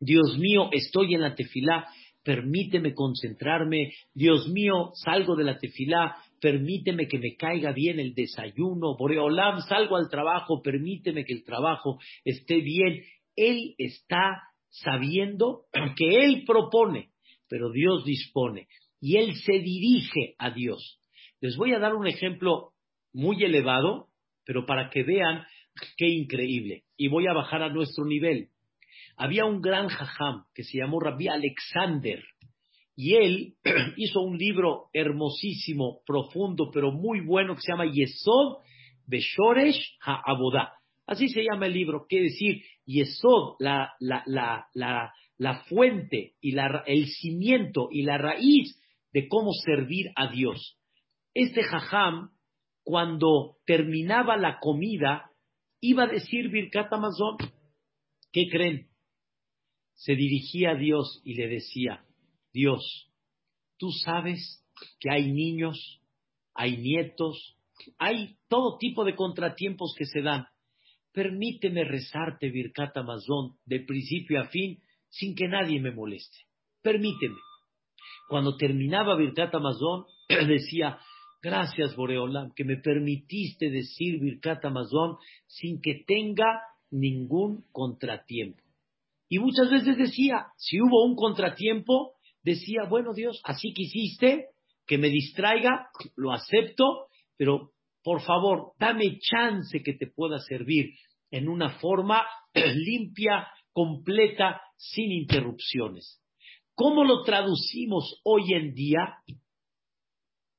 [0.00, 1.86] Dios mío, estoy en la tefilá,
[2.22, 3.92] permíteme concentrarme.
[4.14, 8.96] Dios mío, salgo de la tefilá, permíteme que me caiga bien el desayuno.
[8.96, 13.02] Boreolam, salgo al trabajo, permíteme que el trabajo esté bien.
[13.34, 15.64] Él está sabiendo
[15.96, 17.10] que Él propone,
[17.48, 18.68] pero Dios dispone.
[19.00, 21.00] Y Él se dirige a Dios.
[21.40, 22.72] Les voy a dar un ejemplo
[23.12, 24.08] muy elevado,
[24.44, 25.44] pero para que vean
[25.96, 26.84] qué increíble.
[26.96, 28.48] Y voy a bajar a nuestro nivel.
[29.16, 32.22] Había un gran jajam que se llamó Rabbi Alexander.
[32.96, 33.54] Y él
[33.96, 38.62] hizo un libro hermosísimo, profundo, pero muy bueno, que se llama Yesod
[39.06, 40.72] Beshoresh HaAbodah.
[41.06, 46.82] Así se llama el libro, quiere decir Yesod, la, la, la, la fuente y la,
[46.86, 48.80] el cimiento y la raíz
[49.12, 50.78] de cómo servir a Dios.
[51.34, 52.30] Este jajam,
[52.82, 55.30] cuando terminaba la comida,
[55.80, 57.36] iba a decir Birkat Amazon.
[58.32, 58.88] ¿Qué creen?
[59.94, 62.05] Se dirigía a Dios y le decía,
[62.56, 63.12] Dios,
[63.76, 64.64] tú sabes
[64.98, 66.00] que hay niños,
[66.54, 67.54] hay nietos,
[67.98, 70.46] hay todo tipo de contratiempos que se dan.
[71.12, 74.80] Permíteme rezarte Birkat Amazon de principio a fin
[75.10, 76.38] sin que nadie me moleste.
[76.80, 77.36] Permíteme.
[78.26, 80.98] Cuando terminaba Birkat Amazon, decía,
[81.42, 88.62] gracias Boreolam, que me permitiste decir Birkat Amazon sin que tenga ningún contratiempo.
[89.28, 92.15] Y muchas veces decía, si hubo un contratiempo,
[92.46, 94.50] decía, bueno Dios, así quisiste
[94.86, 97.72] que me distraiga, lo acepto, pero
[98.04, 100.94] por favor, dame chance que te pueda servir
[101.32, 102.24] en una forma
[102.54, 106.22] limpia, completa, sin interrupciones.
[106.74, 109.18] ¿Cómo lo traducimos hoy en día?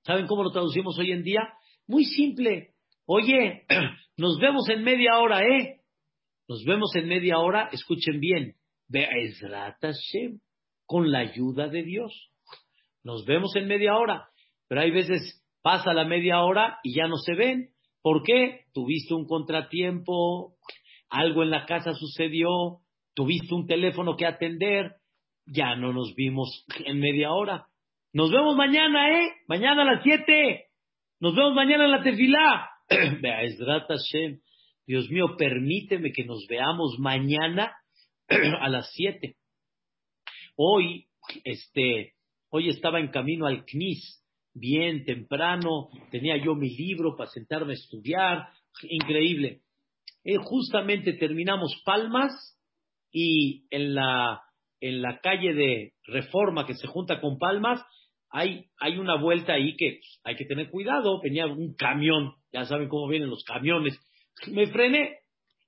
[0.03, 1.53] ¿Saben cómo lo traducimos hoy en día?
[1.87, 2.73] Muy simple.
[3.05, 3.65] Oye,
[4.17, 5.81] nos vemos en media hora, ¿eh?
[6.49, 8.55] Nos vemos en media hora, escuchen bien.
[8.89, 10.39] Be'ezrat Hashem,
[10.87, 12.31] con la ayuda de Dios.
[13.03, 14.29] Nos vemos en media hora.
[14.67, 17.69] Pero hay veces pasa la media hora y ya no se ven.
[18.01, 18.61] ¿Por qué?
[18.73, 20.55] Tuviste un contratiempo,
[21.09, 22.79] algo en la casa sucedió,
[23.13, 24.95] tuviste un teléfono que atender,
[25.45, 27.67] ya no nos vimos en media hora.
[28.13, 29.31] Nos vemos mañana, ¿eh?
[29.47, 30.65] Mañana a las siete.
[31.19, 32.69] Nos vemos mañana en la tefilá.
[34.85, 37.73] Dios mío, permíteme que nos veamos mañana
[38.29, 39.36] a las siete.
[40.59, 41.05] Hoy,
[41.43, 42.15] este,
[42.49, 44.23] hoy estaba en camino al CNIS,
[44.55, 48.47] bien temprano, tenía yo mi libro para sentarme a estudiar,
[48.89, 49.61] increíble.
[50.23, 52.31] Eh, justamente terminamos Palmas
[53.11, 54.41] y en la
[54.81, 57.81] en la calle de Reforma que se junta con Palmas,
[58.29, 61.21] hay, hay una vuelta ahí que hay que tener cuidado.
[61.21, 63.97] Venía un camión, ya saben cómo vienen los camiones.
[64.51, 65.19] Me frené.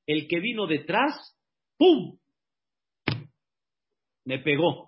[0.06, 1.38] El que vino detrás,
[1.78, 2.18] ¡pum!
[4.26, 4.88] Me pegó.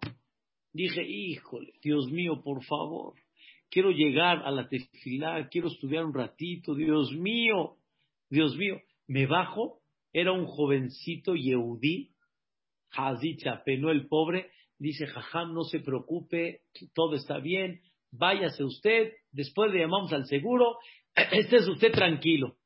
[0.73, 3.15] Dije, híjole, Dios mío, por favor,
[3.69, 7.77] quiero llegar a la tefilá, quiero estudiar un ratito, Dios mío,
[8.29, 8.79] Dios mío.
[9.07, 9.81] Me bajo,
[10.13, 12.11] era un jovencito yehudí
[12.93, 16.61] Hazicha, penó el pobre, dice, jajam, no se preocupe,
[16.93, 20.77] todo está bien, váyase usted, después le llamamos al seguro,
[21.31, 22.57] esté usted tranquilo.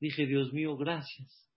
[0.00, 1.48] Dije, Dios mío, gracias.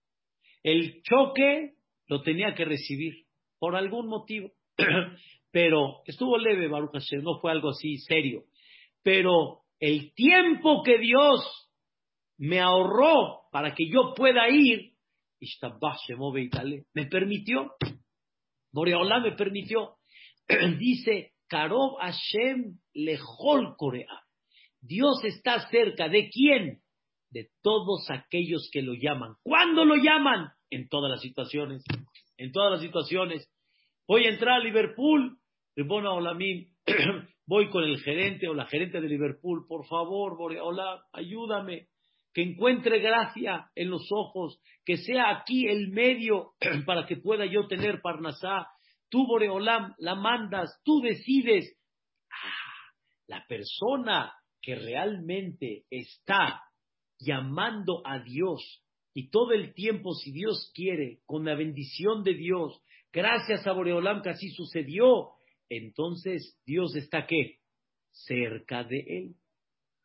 [0.62, 1.74] El choque
[2.06, 3.26] lo tenía que recibir,
[3.62, 4.50] por algún motivo,
[5.52, 8.42] pero estuvo leve, Baruch Hashem, no fue algo así serio.
[9.04, 11.70] Pero el tiempo que Dios
[12.38, 14.94] me ahorró para que yo pueda ir,
[16.92, 17.70] me permitió
[18.72, 19.94] Boreolá me permitió.
[20.80, 24.24] Dice, Karov Hashem lejol Corea.
[24.80, 26.82] Dios está cerca de quién?
[27.30, 29.36] De todos aquellos que lo llaman.
[29.44, 30.50] ¿Cuándo lo llaman?
[30.68, 31.84] En todas las situaciones.
[32.36, 33.48] En todas las situaciones.
[34.06, 35.38] Voy a entrar a Liverpool.
[35.76, 36.18] Bueno,
[37.46, 39.66] voy con el gerente o la gerente de Liverpool.
[39.68, 41.88] Por favor, Boreolá, ayúdame
[42.34, 46.52] que encuentre gracia en los ojos, que sea aquí el medio
[46.86, 48.68] para que pueda yo tener Parnasá.
[49.08, 51.76] Tú, Boreolam, la mandas, tú decides.
[52.30, 52.92] Ah,
[53.28, 56.62] la persona que realmente está
[57.18, 58.82] llamando a Dios
[59.14, 62.82] y todo el tiempo, si Dios quiere, con la bendición de Dios,
[63.12, 65.30] gracias a Boreolam que así sucedió,
[65.68, 67.58] entonces Dios está qué?
[68.10, 69.34] Cerca de él.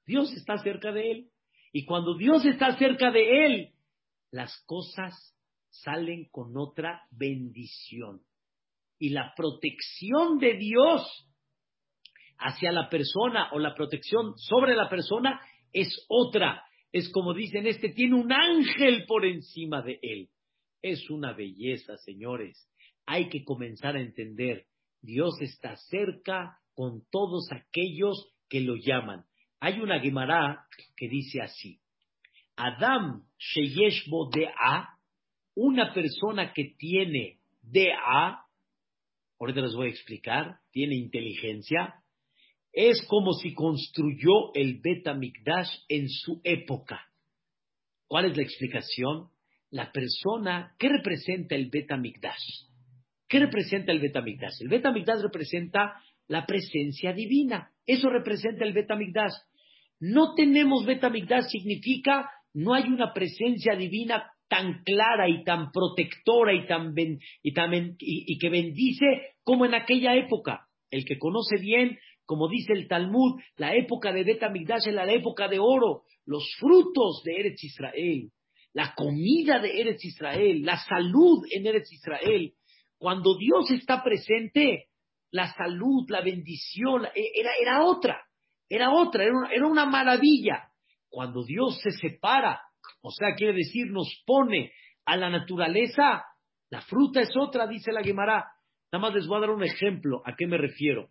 [0.06, 1.30] Dios está cerca de él.
[1.74, 3.74] Y cuando Dios está cerca de él,
[4.32, 5.14] las cosas
[5.70, 8.22] salen con otra bendición.
[9.00, 11.28] y la protección de Dios
[12.40, 15.40] hacia la persona o la protección sobre la persona
[15.72, 16.64] es otra.
[16.92, 20.30] Es como dicen, este tiene un ángel por encima de él.
[20.82, 22.68] Es una belleza, señores.
[23.08, 24.66] Hay que comenzar a entender,
[25.02, 29.24] Dios está cerca con todos aquellos que lo llaman.
[29.62, 31.80] Hay una Gemara que dice así,
[32.58, 34.30] Adam Sheyeshbo
[34.60, 35.00] A,
[35.56, 37.40] una persona que tiene
[38.06, 38.46] A,
[39.40, 42.04] ahorita les voy a explicar, tiene inteligencia,
[42.74, 45.08] es como si construyó el Bet
[45.88, 47.08] en su época.
[48.08, 49.30] ¿Cuál es la explicación?
[49.70, 51.90] La persona, ¿qué representa el Bet
[53.28, 54.86] ¿Qué representa el Bet El Bet
[55.22, 57.72] representa la presencia divina.
[57.86, 58.90] Eso representa el Bet
[60.00, 61.04] No tenemos Bet
[61.50, 66.96] significa no hay una presencia divina tan clara y tan protectora y, tan
[68.00, 70.68] y, que bendice como en aquella época.
[70.90, 75.48] El que conoce bien, como dice el Talmud, la época de Bet es la época
[75.48, 78.32] de oro, los frutos de Eretz Israel,
[78.74, 82.54] la comida de Eretz Israel, la salud en Eretz Israel.
[82.98, 84.88] Cuando Dios está presente,
[85.32, 88.26] la salud, la bendición, e, era, era otra,
[88.70, 90.70] era otra, era una maravilla.
[91.10, 92.62] Cuando Dios se separa,
[93.02, 94.72] o sea, quiere decir, nos pone
[95.06, 96.26] a la naturaleza,
[96.70, 98.46] la fruta es otra, dice la Gemara.
[98.92, 100.22] Nada más les voy a dar un ejemplo.
[100.26, 101.10] ¿A qué me refiero?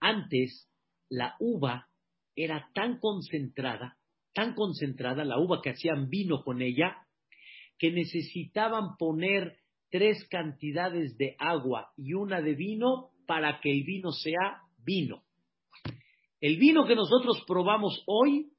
[0.00, 0.68] Antes,
[1.08, 1.88] la uva
[2.34, 3.98] era tan concentrada,
[4.34, 7.06] tan concentrada, la uva que hacían vino con ella,
[7.78, 9.58] que necesitaban poner
[9.92, 15.22] tres cantidades de agua y una de vino para que el vino sea vino.
[16.40, 18.50] El vino que nosotros probamos hoy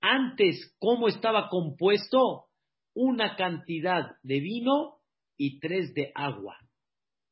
[0.00, 2.46] antes, ¿cómo estaba compuesto?
[2.94, 4.96] Una cantidad de vino
[5.36, 6.56] y tres de agua.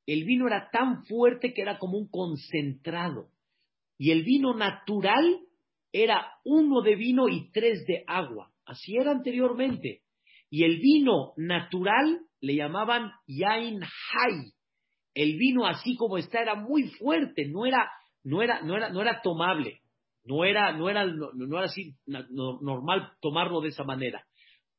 [0.05, 3.31] El vino era tan fuerte que era como un concentrado.
[3.99, 5.41] Y el vino natural
[5.93, 8.53] era uno de vino y tres de agua.
[8.67, 10.03] Así era anteriormente.
[10.51, 14.53] Y el vino natural le llamaban Yain Hai.
[15.15, 17.91] El vino así como está era muy fuerte, no era,
[18.23, 19.81] no era, no era, no era tomable.
[20.25, 24.27] No era, no era, no, era así normal tomarlo de esa manera.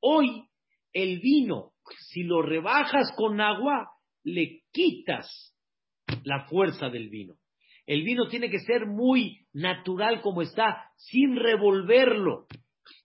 [0.01, 0.43] Hoy,
[0.91, 1.71] el vino,
[2.09, 3.89] si lo rebajas con agua,
[4.23, 5.55] le quitas
[6.23, 7.35] la fuerza del vino.
[7.85, 12.45] El vino tiene que ser muy natural como está, sin revolverlo.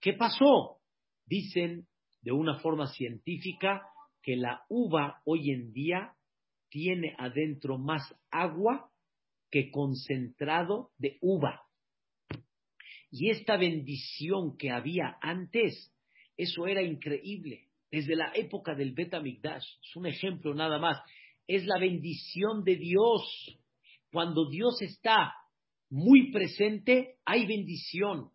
[0.01, 0.79] ¿Qué pasó?
[1.25, 1.87] Dicen
[2.21, 3.81] de una forma científica
[4.23, 6.15] que la uva hoy en día
[6.69, 8.01] tiene adentro más
[8.31, 8.89] agua
[9.51, 11.61] que concentrado de uva.
[13.11, 15.93] Y esta bendición que había antes,
[16.35, 17.67] eso era increíble.
[17.91, 20.97] Desde la época del Bet es un ejemplo nada más.
[21.45, 23.59] Es la bendición de Dios.
[24.11, 25.35] Cuando Dios está
[25.91, 28.31] muy presente, hay bendición.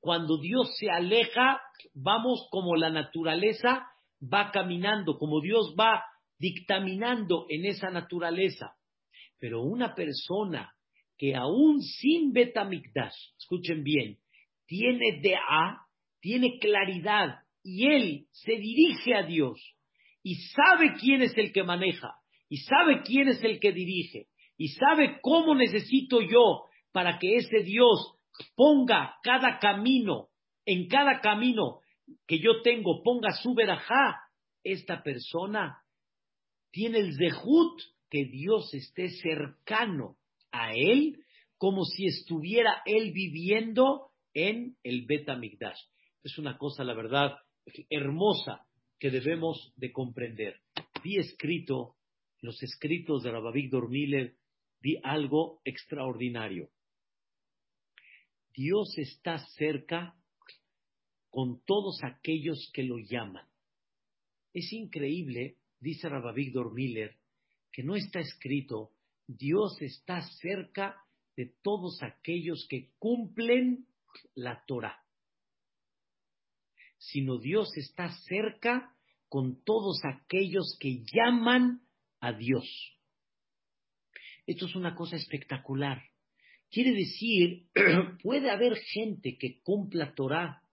[0.00, 1.62] Cuando Dios se aleja,
[1.94, 3.86] vamos como la naturaleza
[4.22, 6.04] va caminando, como Dios va
[6.38, 8.74] dictaminando en esa naturaleza.
[9.38, 10.72] Pero una persona
[11.16, 14.18] que aún sin Betamigdash, escuchen bien,
[14.66, 15.86] tiene A,
[16.20, 19.60] tiene claridad y él se dirige a Dios
[20.22, 22.14] y sabe quién es el que maneja
[22.48, 27.62] y sabe quién es el que dirige y sabe cómo necesito yo para que ese
[27.62, 28.14] Dios
[28.54, 30.28] ponga cada camino,
[30.64, 31.80] en cada camino
[32.26, 34.20] que yo tengo, ponga su verajá,
[34.62, 35.82] esta persona
[36.70, 37.80] tiene el zehut
[38.10, 40.16] que Dios esté cercano
[40.50, 41.24] a él
[41.56, 45.78] como si estuviera él viviendo en el Betamigdash.
[46.22, 47.36] Es una cosa, la verdad,
[47.90, 48.66] hermosa
[48.98, 50.60] que debemos de comprender.
[51.02, 51.96] Vi escrito,
[52.40, 56.70] los escritos de Rabbi Víctor vi algo extraordinario.
[58.54, 60.17] Dios está cerca
[61.38, 63.46] con todos aquellos que lo llaman.
[64.52, 67.16] Es increíble, dice Rabbi Víctor Miller,
[67.70, 68.90] que no está escrito
[69.28, 70.96] Dios está cerca
[71.36, 73.86] de todos aquellos que cumplen
[74.34, 75.00] la Torah,
[76.98, 78.92] sino Dios está cerca
[79.28, 81.82] con todos aquellos que llaman
[82.18, 82.66] a Dios.
[84.44, 86.02] Esto es una cosa espectacular.
[86.68, 87.68] Quiere decir,
[88.24, 90.64] puede haber gente que cumpla Torah,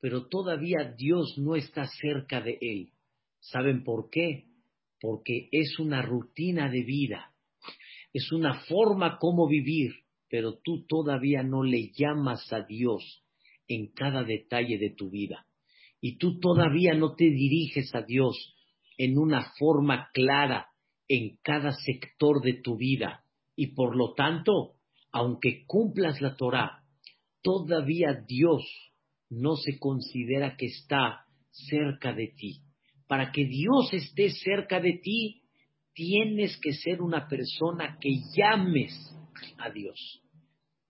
[0.00, 2.92] pero todavía Dios no está cerca de él.
[3.40, 4.46] ¿Saben por qué?
[5.00, 7.32] Porque es una rutina de vida
[8.16, 9.92] es una forma como vivir,
[10.30, 13.22] pero tú todavía no le llamas a Dios
[13.68, 15.46] en cada detalle de tu vida.
[16.00, 18.54] Y tú todavía no te diriges a Dios
[18.96, 20.68] en una forma clara
[21.08, 23.22] en cada sector de tu vida.
[23.54, 24.76] Y por lo tanto,
[25.12, 26.84] aunque cumplas la Torah,
[27.42, 28.62] todavía Dios
[29.30, 32.60] no se considera que está cerca de ti.
[33.08, 35.42] Para que Dios esté cerca de ti,
[35.94, 38.92] tienes que ser una persona que llames
[39.58, 40.22] a Dios,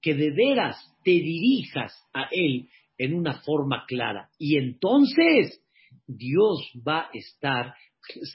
[0.00, 2.68] que de veras te dirijas a Él
[2.98, 4.30] en una forma clara.
[4.38, 5.62] Y entonces
[6.06, 7.74] Dios va a estar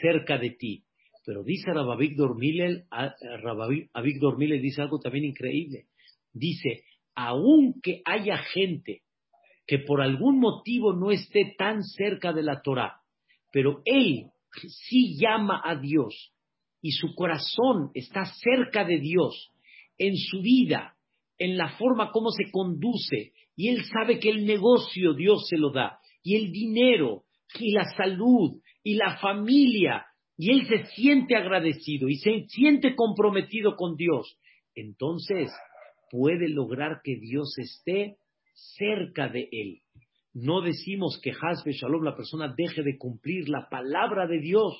[0.01, 0.83] cerca de ti.
[1.25, 2.85] Pero dice Rabbi Víctor Miller,
[4.03, 5.85] Víctor Miller dice algo también increíble.
[6.33, 6.83] Dice,
[7.15, 9.03] aunque haya gente
[9.65, 13.01] que por algún motivo no esté tan cerca de la Torah,
[13.51, 14.31] pero él
[14.87, 16.33] sí llama a Dios
[16.81, 19.51] y su corazón está cerca de Dios
[19.97, 20.95] en su vida,
[21.37, 25.71] en la forma como se conduce, y él sabe que el negocio Dios se lo
[25.71, 27.23] da, y el dinero,
[27.59, 30.05] y la salud, y la familia,
[30.37, 34.39] y él se siente agradecido y se siente comprometido con Dios,
[34.73, 35.51] entonces
[36.09, 38.17] puede lograr que Dios esté
[38.53, 39.81] cerca de él.
[40.33, 44.73] No decimos que Hasbe Shalom, la persona, deje de cumplir la palabra de Dios,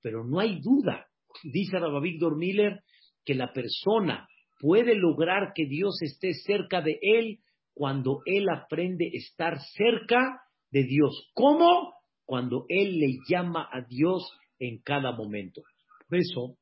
[0.00, 1.06] pero no hay duda,
[1.42, 2.80] dice Rabbi Víctor Miller,
[3.24, 4.28] que la persona
[4.60, 7.40] puede lograr que Dios esté cerca de él
[7.74, 10.40] cuando él aprende a estar cerca
[10.70, 11.30] de Dios.
[11.34, 11.92] ¿Cómo?
[12.24, 15.62] Cuando él le llama a Dios en cada momento.
[16.08, 16.56] Por eso,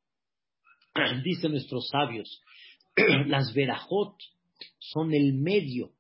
[1.25, 2.43] dicen nuestros sabios,
[3.27, 4.17] las verajot
[4.79, 5.91] son el medio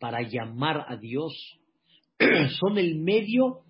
[0.00, 1.60] para llamar a Dios,
[2.58, 3.60] son el medio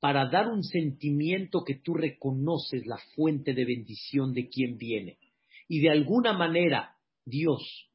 [0.00, 5.18] para dar un sentimiento que tú reconoces la fuente de bendición de quien viene.
[5.68, 7.90] Y de alguna manera, Dios,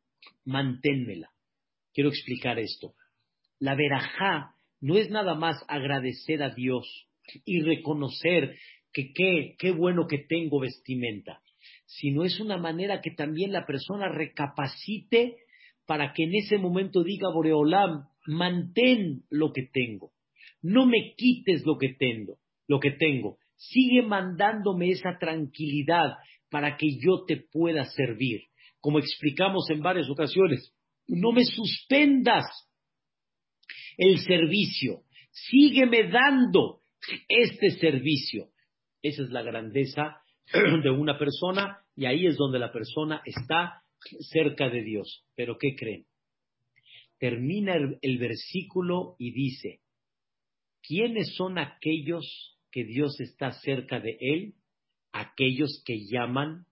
[0.45, 1.29] manténmela.
[1.93, 2.95] Quiero explicar esto.
[3.59, 7.07] La verajá no es nada más agradecer a Dios
[7.45, 8.57] y reconocer
[8.91, 11.41] que qué, qué bueno que tengo vestimenta,
[11.85, 15.37] sino es una manera que también la persona recapacite
[15.85, 20.11] para que en ese momento diga Boreolam, mantén lo que tengo,
[20.61, 26.17] no me quites lo que tengo, lo que tengo, sigue mandándome esa tranquilidad
[26.49, 28.41] para que yo te pueda servir.
[28.79, 30.73] Como explicamos en varias ocasiones,
[31.07, 32.45] no me suspendas
[33.97, 36.81] el servicio, sígueme dando
[37.27, 38.49] este servicio.
[39.01, 40.17] Esa es la grandeza
[40.83, 43.82] de una persona y ahí es donde la persona está
[44.31, 45.25] cerca de Dios.
[45.35, 46.05] Pero ¿qué creen?
[47.17, 49.79] Termina el, versículo y dice,
[50.81, 54.55] ¿quiénes son aquellos que Dios está cerca de él?
[55.13, 56.65] Aquellos que llaman,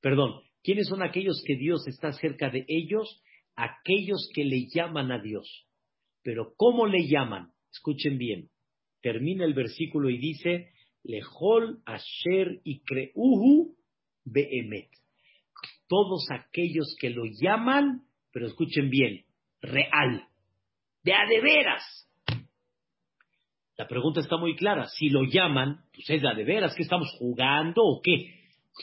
[0.00, 3.22] perdón, ¿quiénes son aquellos que Dios está cerca de ellos?
[3.56, 5.66] Aquellos que le llaman a Dios.
[6.22, 7.52] Pero ¿cómo le llaman?
[7.72, 8.50] Escuchen bien.
[9.00, 10.72] Termina el versículo y dice,
[11.02, 13.76] Lejol Asher y Creuhu
[14.24, 14.90] Behemet.
[15.88, 19.24] Todos aquellos que lo llaman, pero escuchen bien,
[19.60, 20.26] real,
[21.02, 22.08] de a de veras.
[23.76, 24.86] La pregunta está muy clara.
[24.86, 28.34] Si lo llaman, pues es de a de veras, ¿qué estamos jugando o qué?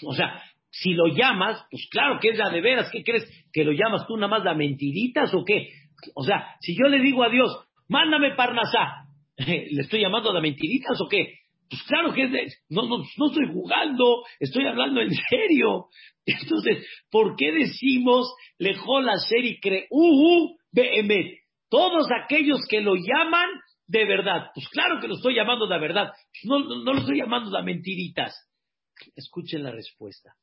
[0.06, 2.90] O sea, si lo llamas, pues claro que es de a de veras.
[2.92, 3.26] ¿Qué crees?
[3.52, 5.70] ¿Que lo llamas tú nada más de mentiritas o qué?
[6.16, 7.52] O sea, si yo le digo a Dios,
[7.88, 11.40] mándame Parnasá, ¿le estoy llamando de mentiritas o qué?
[11.74, 12.28] Pues claro que
[12.70, 15.88] no, no, no estoy jugando, estoy hablando en serio.
[16.26, 21.40] Entonces, ¿por qué decimos lejol ser y creuhu behemet?
[21.70, 23.50] Todos aquellos que lo llaman
[23.88, 24.52] de verdad.
[24.54, 26.12] Pues claro que lo estoy llamando de verdad.
[26.44, 28.36] No, no lo estoy llamando de mentiritas.
[29.16, 30.36] Escuchen la respuesta.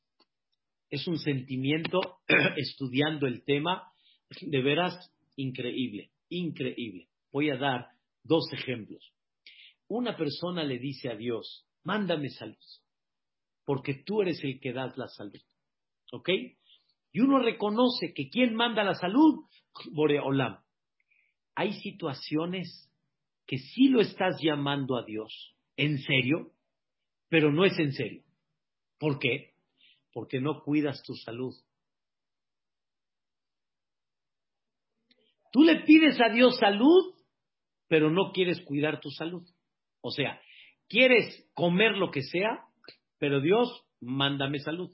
[0.89, 2.01] Es un sentimiento
[2.57, 3.83] estudiando el tema
[4.41, 7.07] de veras increíble, increíble.
[7.31, 7.87] Voy a dar
[8.21, 9.13] dos ejemplos
[9.95, 12.55] una persona le dice a Dios, mándame salud,
[13.65, 15.41] porque tú eres el que das la salud.
[16.13, 16.29] ¿Ok?
[17.11, 19.45] Y uno reconoce que quien manda la salud,
[19.91, 20.59] Boreolam.
[21.55, 22.89] Hay situaciones
[23.45, 26.53] que sí lo estás llamando a Dios, en serio,
[27.27, 28.23] pero no es en serio.
[28.97, 29.55] ¿Por qué?
[30.13, 31.53] Porque no cuidas tu salud.
[35.51, 37.13] Tú le pides a Dios salud,
[37.89, 39.45] pero no quieres cuidar tu salud.
[40.01, 40.41] O sea,
[40.87, 42.65] quieres comer lo que sea,
[43.17, 44.91] pero Dios, mándame salud.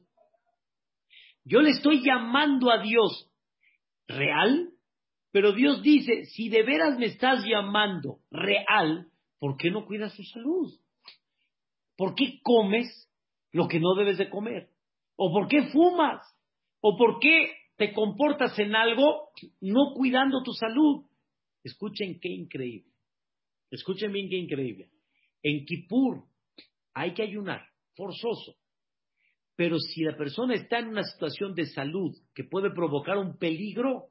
[1.44, 3.32] Yo le estoy llamando a Dios
[4.08, 4.70] real,
[5.32, 9.08] pero Dios dice, si de veras me estás llamando real,
[9.40, 10.74] ¿por qué no cuidas tu salud?
[11.96, 13.10] ¿Por qué comes
[13.52, 14.70] lo que no debes de comer?
[15.16, 16.22] ¿O por qué fumas?
[16.82, 19.30] ¿O por qué te comportas en algo
[19.62, 21.06] no cuidando tu salud?
[21.64, 22.92] Escuchen qué increíble.
[23.72, 24.90] Escuchen bien qué increíble.
[25.44, 26.24] En Kippur
[26.94, 28.56] hay que ayunar, forzoso.
[29.56, 34.10] Pero si la persona está en una situación de salud que puede provocar un peligro,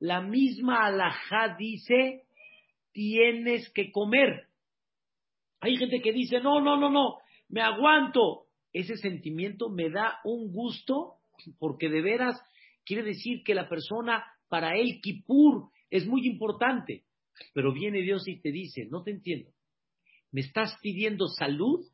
[0.00, 2.24] la misma alajá dice,
[2.92, 4.48] tienes que comer.
[5.60, 7.18] Hay gente que dice, no, no, no, no,
[7.48, 8.46] me aguanto.
[8.72, 11.16] Ese sentimiento me da un gusto
[11.58, 12.40] porque de veras
[12.84, 17.04] quiere decir que la persona, para él, Kippur es muy importante.
[17.52, 19.50] Pero viene Dios y te dice, no te entiendo.
[20.32, 21.84] ¿Me estás pidiendo salud?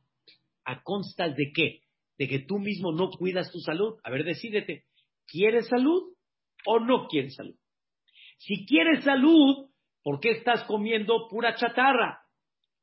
[0.64, 1.80] ¿A constas de qué?
[2.18, 3.94] ¿De que tú mismo no cuidas tu salud?
[4.02, 4.84] A ver, decídete.
[5.26, 6.14] ¿Quieres salud
[6.66, 7.56] o no quieres salud?
[8.38, 9.70] Si quieres salud,
[10.02, 12.20] ¿por qué estás comiendo pura chatarra?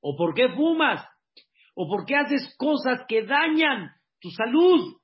[0.01, 1.06] ¿O por qué fumas?
[1.76, 4.97] ¿O por qué haces cosas que dañan tu salud?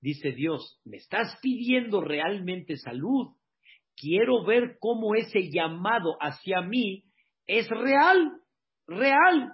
[0.00, 3.34] Dice Dios, ¿me estás pidiendo realmente salud?
[3.96, 7.04] Quiero ver cómo ese llamado hacia mí
[7.46, 8.32] es real,
[8.90, 9.52] real.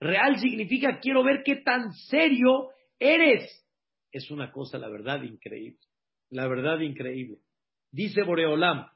[0.00, 3.64] Real significa quiero ver qué tan serio eres.
[4.10, 5.78] Es una cosa, la verdad, increíble.
[6.30, 7.38] La verdad, increíble.
[7.90, 8.86] Dice Boreolam,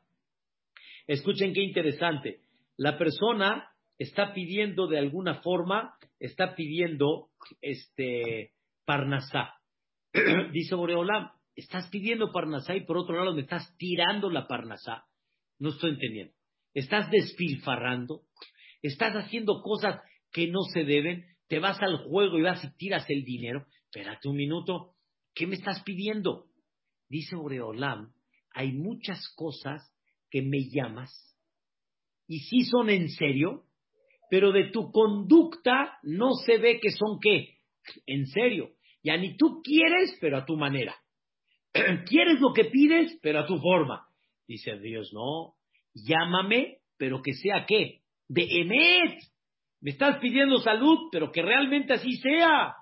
[1.07, 2.41] escuchen qué interesante.
[2.76, 7.28] La persona está pidiendo de alguna forma, está pidiendo
[7.61, 8.53] este
[8.84, 9.55] Parnasá.
[10.53, 15.05] Dice Boreolam, estás pidiendo Parnasá y por otro lado me estás tirando la Parnasá.
[15.59, 16.34] No estoy entendiendo.
[16.74, 18.22] Estás despilfarrando,
[18.83, 20.01] estás haciendo cosas
[20.33, 23.66] que no se deben, te vas al juego y vas y tiras el dinero.
[23.85, 24.95] Espérate un minuto,
[25.35, 26.47] ¿qué me estás pidiendo?
[27.09, 28.12] Dice Boreolam,
[28.53, 29.93] hay muchas cosas
[30.31, 31.27] que me llamas
[32.29, 33.64] y sí son en serio,
[34.31, 37.59] pero de tu conducta no se ve que son qué,
[38.07, 38.70] en serio.
[39.03, 40.97] Ya ni tú quieres, pero a tu manera.
[42.09, 44.09] quieres lo que pides, pero a tu forma.
[44.49, 45.55] Dice Dios, no,
[45.95, 49.18] llámame, pero que sea qué, de Emet.
[49.81, 52.74] Me estás pidiendo salud, pero que realmente así sea.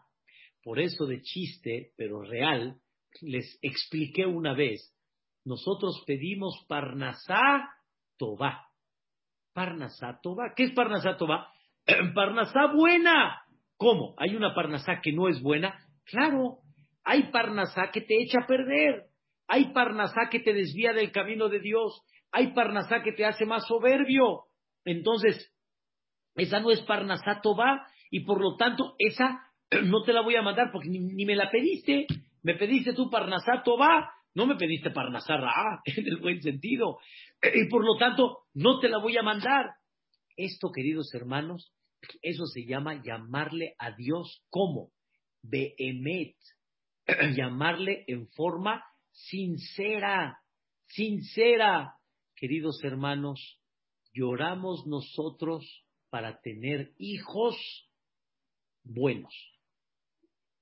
[0.63, 2.77] Por eso de chiste, pero real,
[3.21, 4.95] les expliqué una vez,
[5.45, 7.69] nosotros pedimos Parnasá
[8.17, 8.69] Tobá.
[9.53, 10.55] Parnasá Tobá.
[10.57, 11.49] ¿Qué es Parnasá Tobá?
[12.15, 13.43] Parnasá buena.
[13.77, 14.15] ¿Cómo?
[14.19, 15.79] ¿Hay una Parnasá que no es buena?
[16.05, 16.61] Claro,
[17.05, 19.05] hay Parnasá que te echa a perder.
[19.47, 22.03] Hay Parnasá que te desvía del camino de Dios.
[22.33, 24.45] Hay Parnasá que te hace más soberbio.
[24.85, 25.53] Entonces,
[26.35, 29.51] esa no es Parnasá Tobá y por lo tanto esa
[29.85, 32.07] no te la voy a mandar porque ni, me la pediste.
[32.43, 36.99] Me pediste tú Parnasá Tobá, no me pediste Parnasá Ra, en el buen sentido.
[37.43, 39.67] Y por lo tanto, no te la voy a mandar.
[40.37, 41.73] Esto, queridos hermanos,
[42.23, 44.91] eso se llama llamarle a Dios como
[45.43, 46.37] Behemet,
[47.35, 50.39] llamarle en forma sincera,
[50.87, 51.95] sincera.
[52.35, 53.61] Queridos hermanos,
[54.15, 57.57] lloramos nosotros para tener hijos
[58.85, 59.35] buenos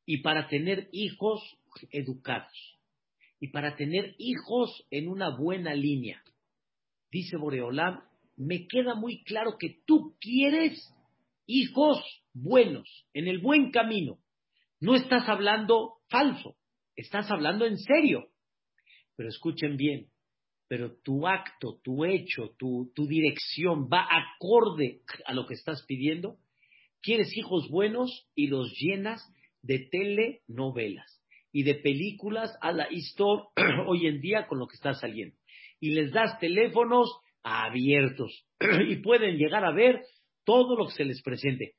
[0.06, 1.40] y para tener hijos
[1.90, 2.78] educados
[3.38, 6.22] y para tener hijos en una buena línea.
[7.10, 8.00] Dice Boreolam,
[8.36, 10.94] me queda muy claro que tú quieres
[11.46, 11.98] hijos
[12.32, 14.18] buenos, en el buen camino.
[14.80, 16.56] No estás hablando falso,
[16.96, 18.28] estás hablando en serio.
[19.16, 20.08] Pero escuchen bien,
[20.72, 26.38] pero tu acto, tu hecho, tu, tu dirección va acorde a lo que estás pidiendo.
[27.02, 29.22] Quieres hijos buenos y los llenas
[29.60, 33.50] de telenovelas y de películas a la historia
[33.86, 35.36] hoy en día con lo que está saliendo.
[35.78, 38.46] Y les das teléfonos abiertos
[38.88, 40.00] y pueden llegar a ver
[40.46, 41.74] todo lo que se les presente.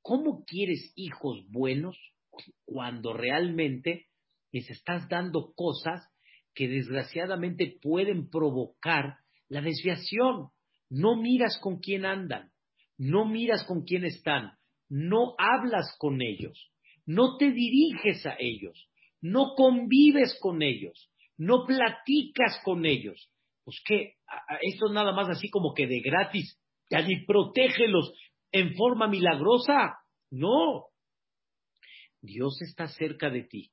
[0.00, 1.96] ¿Cómo quieres hijos buenos
[2.64, 4.08] cuando realmente
[4.50, 6.11] les estás dando cosas
[6.54, 9.16] que desgraciadamente pueden provocar
[9.48, 10.48] la desviación?
[10.90, 12.50] No miras con quién andan,
[12.98, 14.52] no miras con quién están,
[14.88, 16.70] no hablas con ellos,
[17.06, 18.88] no te diriges a ellos,
[19.20, 23.30] no convives con ellos, no platicas con ellos.
[23.64, 24.16] Pues que
[24.62, 26.58] esto es nada más así como que de gratis,
[26.90, 28.12] ya ni protégelos
[28.50, 29.98] en forma milagrosa.
[30.30, 30.86] No.
[32.20, 33.70] Dios está cerca de ti.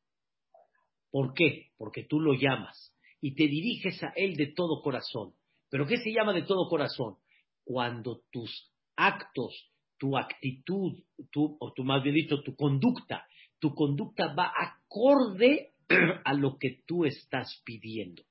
[1.12, 1.72] ¿Por qué?
[1.78, 5.34] Porque tú lo llamas y te diriges a Él de todo corazón.
[5.70, 7.16] ¿Pero qué se llama de todo corazón?
[7.64, 13.28] Cuando tus actos, tu actitud, tu, o tu más bien dicho, tu conducta,
[13.60, 15.74] tu conducta va acorde
[16.26, 18.24] a lo que tú estás pidiendo.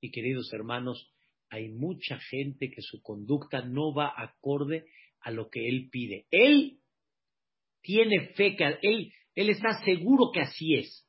[0.00, 1.10] Y queridos hermanos,
[1.48, 4.86] hay mucha gente que su conducta no va acorde
[5.20, 6.26] a lo que él pide.
[6.30, 6.80] Él
[7.80, 11.03] tiene fe, que él está seguro que así es,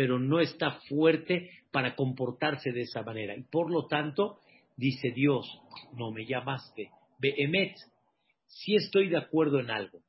[0.00, 3.36] pero no está fuerte para comportarse de esa manera.
[3.36, 4.38] Y por lo tanto,
[4.74, 5.60] dice Dios,
[5.92, 6.88] no me llamaste.
[7.18, 7.76] Behemet,
[8.46, 10.00] si estoy de acuerdo en algo.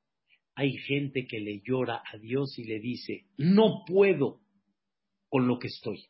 [0.56, 4.40] Hay gente que le llora a Dios y le dice, no puedo,
[5.28, 6.06] con lo que estoy.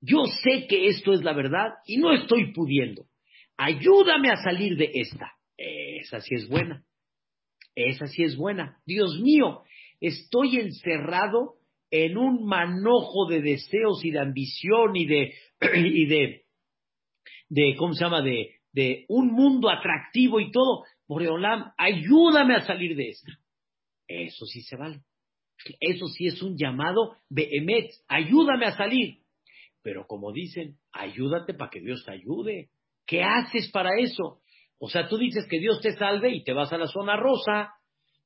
[0.00, 3.06] Yo sé que esto es la verdad y no estoy pudiendo.
[3.56, 5.30] Ayúdame a salir de esta.
[5.56, 6.84] Esa sí es buena.
[7.76, 8.80] Esa sí es buena.
[8.84, 9.62] Dios mío,
[10.00, 11.59] estoy encerrado
[11.90, 15.34] en un manojo de deseos y de ambición y de,
[15.74, 18.22] y de, ¿cómo se llama?
[18.22, 20.84] De, de un mundo atractivo y todo.
[21.08, 23.32] Boreolam, ayúdame a salir de esta.
[24.06, 25.00] Eso sí se vale.
[25.80, 29.18] Eso sí es un llamado Behemet, ayúdame a salir.
[29.82, 32.70] Pero como dicen, ayúdate para que Dios te ayude.
[33.06, 34.40] ¿Qué haces para eso?
[34.78, 37.74] O sea, tú dices que Dios te salve y te vas a la zona rosa.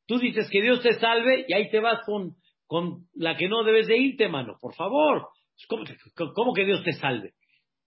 [0.07, 2.37] Tú dices que Dios te salve y ahí te vas con,
[2.67, 4.57] con la que no debes de irte, mano.
[4.61, 5.29] Por favor.
[5.69, 5.85] ¿Cómo,
[6.35, 7.35] ¿Cómo que Dios te salve?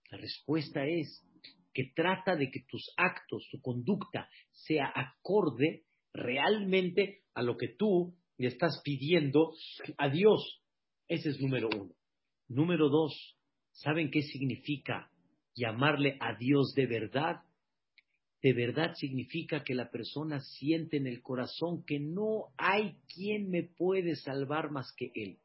[0.09, 1.23] La respuesta es
[1.73, 8.15] que trata de que tus actos, tu conducta sea acorde realmente a lo que tú
[8.38, 9.51] le estás pidiendo
[9.97, 10.61] a Dios.
[11.07, 11.93] Ese es número uno.
[12.47, 13.38] Número dos,
[13.71, 15.11] ¿saben qué significa
[15.53, 17.41] llamarle a Dios de verdad?
[18.47, 23.63] De verdad significa que la persona siente en el corazón que no hay quien me
[23.63, 25.39] puede salvar más que Él.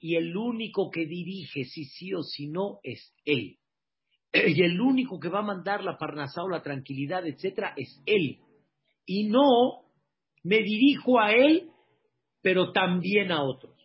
[0.00, 3.58] Y el único que dirige si sí o si no es Él.
[4.32, 8.40] Y el único que va a mandar la parnasá o la tranquilidad, etcétera, es Él.
[9.06, 9.84] Y no
[10.42, 11.70] me dirijo a Él
[12.42, 13.76] pero también a otros.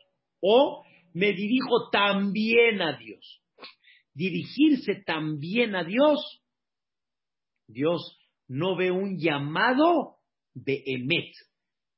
[0.42, 3.44] O me dirijo también a Dios.
[4.16, 6.42] Dirigirse también a Dios,
[7.68, 8.18] Dios
[8.54, 10.18] no ve un llamado
[10.54, 11.34] de emet.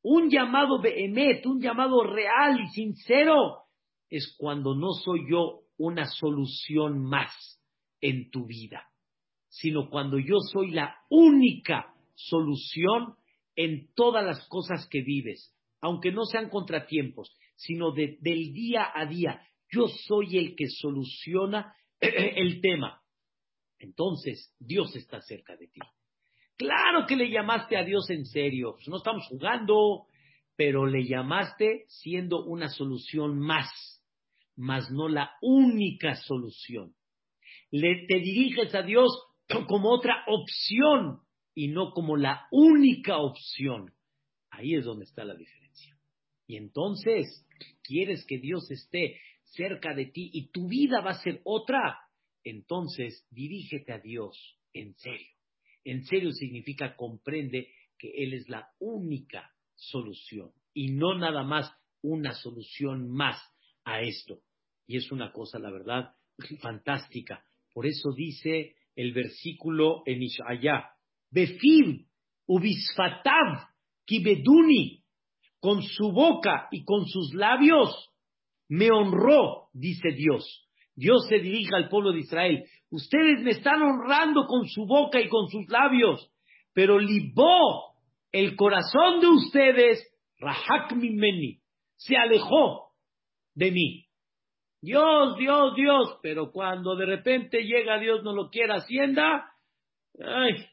[0.01, 3.63] Un llamado de emet, un llamado real y sincero,
[4.09, 7.59] es cuando no soy yo una solución más
[7.99, 8.87] en tu vida,
[9.49, 13.15] sino cuando yo soy la única solución
[13.57, 19.41] en todas las cosas que vives, aunque no sean contratiempos, sino del día a día.
[19.69, 23.01] Yo soy el que soluciona el tema.
[23.77, 25.81] Entonces, Dios está cerca de ti.
[26.57, 30.05] Claro que le llamaste a Dios en serio, pues no estamos jugando,
[30.55, 33.67] pero le llamaste siendo una solución más,
[34.55, 36.93] más no la única solución.
[37.71, 39.09] Te diriges a Dios
[39.67, 41.19] como otra opción
[41.53, 43.93] y no como la única opción.
[44.49, 45.97] Ahí es donde está la diferencia.
[46.47, 47.45] Y entonces,
[47.83, 51.99] ¿quieres que Dios esté cerca de ti y tu vida va a ser otra?
[52.43, 55.34] Entonces, dirígete a Dios en serio.
[55.85, 61.71] En serio significa comprende que Él es la única solución y no nada más
[62.01, 63.37] una solución más
[63.85, 64.41] a esto.
[64.87, 66.13] Y es una cosa, la verdad,
[66.61, 67.45] fantástica.
[67.73, 70.89] Por eso dice el versículo en Ishaya,
[71.31, 72.07] Befim
[72.47, 73.67] ubisfatav
[74.05, 75.03] kibeduni
[75.59, 78.09] con su boca y con sus labios
[78.67, 80.64] me honró, dice Dios.
[80.95, 82.63] Dios se dirige al pueblo de Israel.
[82.89, 86.31] Ustedes me están honrando con su boca y con sus labios,
[86.73, 87.95] pero libó
[88.31, 91.59] el corazón de ustedes, Rahak Mimeni,
[91.95, 92.91] se alejó
[93.53, 94.05] de mí.
[94.81, 99.51] Dios, Dios, Dios, pero cuando de repente llega Dios no lo quiere Hacienda,
[100.19, 100.65] ay,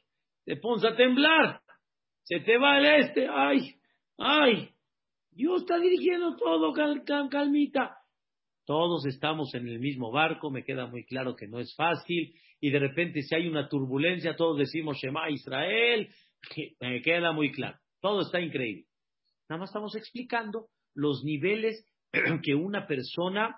[0.44, 1.60] te pones a temblar,
[2.24, 3.76] se te va el este, ay,
[4.18, 4.68] ay,
[5.30, 6.72] Dios está dirigiendo todo,
[7.30, 8.01] calmita.
[8.64, 12.70] Todos estamos en el mismo barco, me queda muy claro que no es fácil, y
[12.70, 16.08] de repente si hay una turbulencia, todos decimos Shema Israel,
[16.80, 17.78] me queda muy claro.
[18.00, 18.86] Todo está increíble.
[19.48, 21.84] Nada más estamos explicando los niveles
[22.42, 23.56] que una persona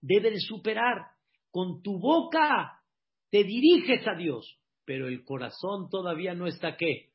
[0.00, 1.06] debe de superar.
[1.50, 2.80] Con tu boca
[3.30, 7.10] te diriges a Dios, pero el corazón todavía no está qué?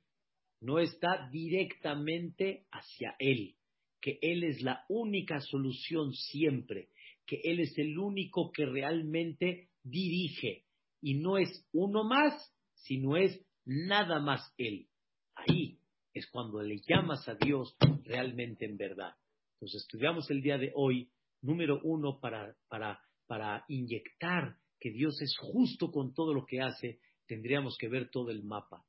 [0.61, 3.55] no está directamente hacia Él,
[4.02, 6.89] que Él es la única solución siempre,
[7.26, 10.66] que Él es el único que realmente dirige
[11.02, 14.88] y no es uno más, sino es nada más Él.
[15.36, 15.80] Ahí
[16.14, 19.14] es cuando le llamas a Dios realmente en verdad.
[19.54, 21.10] Entonces estudiamos el día de hoy,
[21.41, 26.99] número uno, para, para, para inyectar que Dios es justo con todo lo que hace,
[27.28, 28.84] tendríamos que ver todo el mapa.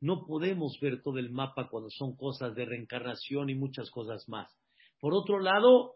[0.00, 4.48] No podemos ver todo el mapa cuando son cosas de reencarnación y muchas cosas más.
[5.00, 5.94] Por otro lado,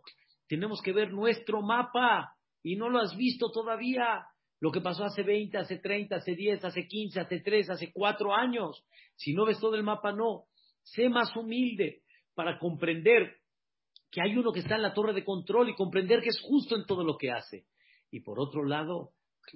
[0.49, 4.27] tenemos que ver nuestro mapa y no lo has visto todavía.
[4.61, 8.35] Lo que pasó hace 20, hace 30, hace 10, hace 15, hace 3, hace 4
[8.35, 8.85] años.
[9.17, 10.45] Si no ves todo el mapa, no.
[10.83, 12.03] Sé más humilde
[12.35, 13.37] para comprender
[14.11, 16.77] que hay uno que está en la torre de control y comprender que es justo
[16.77, 17.67] en todo lo que hace.
[18.11, 19.13] Y por otro lado,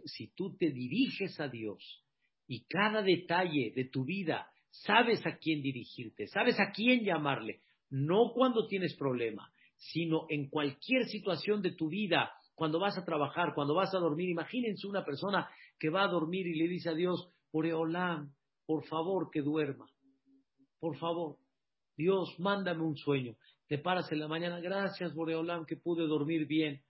[0.07, 2.06] si tú te diriges a Dios
[2.47, 8.33] y cada detalle de tu vida sabes a quién dirigirte, sabes a quién llamarle, no
[8.35, 13.75] cuando tienes problema, sino en cualquier situación de tu vida cuando vas a trabajar, cuando
[13.75, 14.31] vas a dormir.
[14.31, 18.33] Imagínense una persona que va a dormir y le dice a Dios, Oreolam,
[18.65, 19.87] por favor que duerma.
[20.81, 21.37] Por favor,
[21.97, 23.37] Dios, mándame un sueño.
[23.69, 26.83] Te paras en la mañana, gracias Boreolam que pude dormir bien.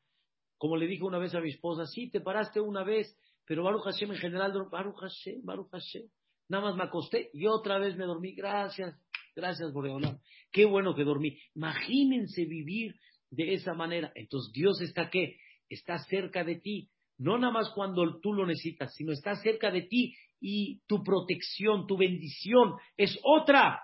[0.58, 3.16] Como le dije una vez a mi esposa, sí, te paraste una vez,
[3.46, 6.02] pero Baruch Hashem en general, Baruch Hashem, Baruch Hashem.
[6.48, 8.34] Nada más me acosté y otra vez me dormí.
[8.34, 8.94] Gracias,
[9.34, 10.18] gracias Boreolam.
[10.52, 11.38] Qué bueno que dormí.
[11.54, 12.94] Imagínense vivir
[13.30, 14.12] de esa manera.
[14.14, 15.38] Entonces Dios está qué?
[15.68, 16.90] Está cerca de ti.
[17.18, 21.86] No nada más cuando tú lo necesitas, sino está cerca de ti y tu protección,
[21.86, 23.80] tu bendición es otra.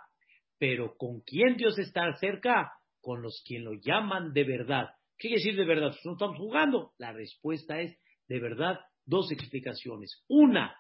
[0.59, 2.73] Pero ¿con quién Dios está cerca?
[3.01, 4.89] Con los quien lo llaman de verdad.
[5.19, 5.91] ¿Qué quiere decir de verdad?
[5.91, 6.93] Pues no estamos jugando.
[6.99, 7.99] La respuesta es
[8.29, 10.23] de verdad dos explicaciones.
[10.29, 10.77] Una,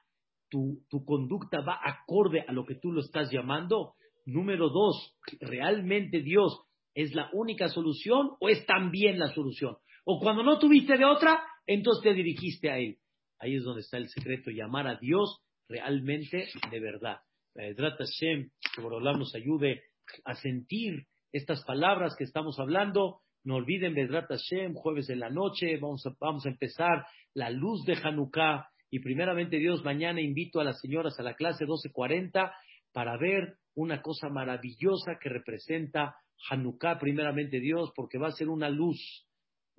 [0.50, 3.94] tu, tu conducta va acorde a lo que tú lo estás llamando.
[4.24, 6.60] Número dos, ¿realmente Dios
[6.94, 9.76] es la única solución o es también la solución?
[10.04, 12.98] O cuando no tuviste de otra, entonces te dirigiste a Él.
[13.38, 17.18] Ahí es donde está el secreto, llamar a Dios realmente de verdad.
[17.54, 19.82] Bedrat Hashem, que Borolam nos ayude
[20.24, 23.21] a sentir estas palabras que estamos hablando.
[23.44, 27.84] No olviden Bedrat Hashem, jueves de la noche, vamos a, vamos a empezar la luz
[27.84, 28.68] de Hanukkah.
[28.90, 32.52] Y primeramente Dios, mañana invito a las señoras a la clase 1240
[32.92, 36.14] para ver una cosa maravillosa que representa
[36.50, 39.26] Hanukkah, primeramente Dios, porque va a ser una luz,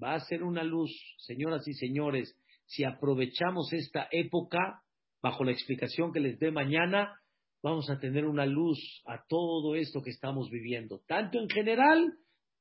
[0.01, 2.35] va a ser una luz, señoras y señores,
[2.65, 4.81] si aprovechamos esta época,
[5.21, 7.17] bajo la explicación que les dé mañana,
[7.61, 12.13] vamos a tener una luz a todo esto que estamos viviendo, tanto en general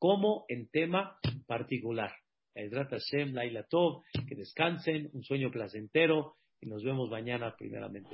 [0.03, 1.15] como en tema
[1.47, 2.11] particular.
[2.57, 8.09] Hashem, Laila Tov, que descansen, un sueño placentero y nos vemos mañana primeramente.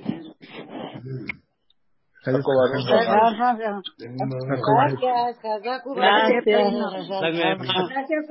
[7.89, 8.21] Gracias,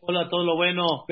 [0.00, 1.04] Hola, todo lo bueno.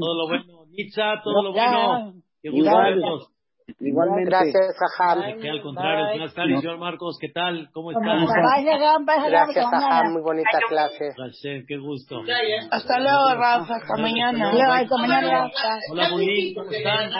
[0.00, 0.64] Todo lo bueno.
[0.70, 2.14] Nitza, todo lo bueno.
[2.40, 3.28] Qué gusto
[3.80, 4.30] Igualmente.
[4.30, 5.22] Gracias, Ajam.
[5.22, 7.68] al contrario, buenas tardes, señor Marcos, ¿qué tal?
[7.72, 8.04] ¿Cómo estás?
[9.28, 11.12] Gracias, Ajam, muy bonita clase.
[11.16, 12.22] Gracias, qué gusto.
[12.70, 14.50] Hasta luego, Rafa, hasta mañana.
[14.50, 15.50] Hasta mañana.
[15.92, 17.10] Hola, Bulín, ¿cómo están?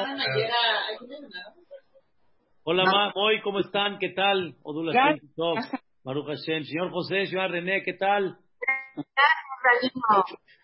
[2.65, 3.99] Hola, Ma, Moy, ¿cómo están?
[3.99, 4.55] ¿Qué tal?
[4.63, 5.17] Odula
[6.05, 6.65] Baruch Hashem.
[6.65, 8.39] Señor José, señor René, ¿qué tal?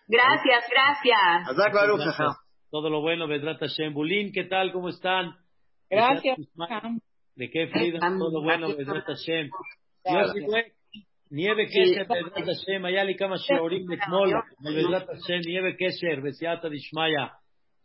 [0.07, 1.55] Gracias, gracias.
[1.97, 2.37] gracias.
[2.71, 3.93] Todo lo bueno, Bedrat Hashem.
[3.93, 4.71] Bulín, ¿qué tal?
[4.71, 5.35] ¿Cómo están?
[5.89, 6.37] Gracias.
[7.35, 7.99] ¿De qué Frida?
[7.99, 9.49] Todo bueno, Bedrat Hashem.
[11.29, 12.85] Nieve Kesher, Bedrat Hashem.
[12.85, 14.33] Ayali Kama Sheorim Etmol.
[14.59, 17.33] Bedrat Hashem, Nieve Kesher, Besiata Dishmaya.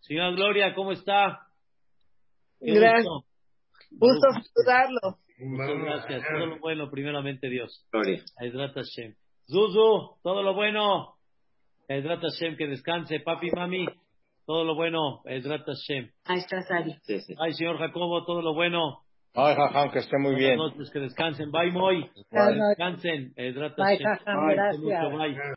[0.01, 1.47] Señora Gloria, ¿cómo está?
[2.61, 3.07] Gracias.
[3.91, 5.19] Gusto saludarlo.
[5.39, 6.23] Muchas gracias.
[6.31, 7.87] Todo lo bueno, primeramente Dios.
[7.91, 8.23] Gloria.
[8.41, 9.15] Bedrat Hashem.
[9.47, 11.17] Zuzu, todo lo bueno.
[11.89, 13.21] Bedrat Hashem, que descanse.
[13.21, 13.87] Papi, mami.
[14.51, 16.11] Todo lo bueno, Edrat Hashem.
[16.25, 16.97] Ahí está Sari.
[17.39, 19.03] Ay, señor Jacobo, todo lo bueno.
[19.33, 20.57] Ay, jajam, que esté muy bien.
[20.57, 21.53] Noches, que descansen.
[21.53, 22.11] Bye, Moy.
[22.17, 23.33] Descansen.
[23.37, 23.99] Edrat Hashem.
[23.99, 25.37] Bye, jajam, gracias.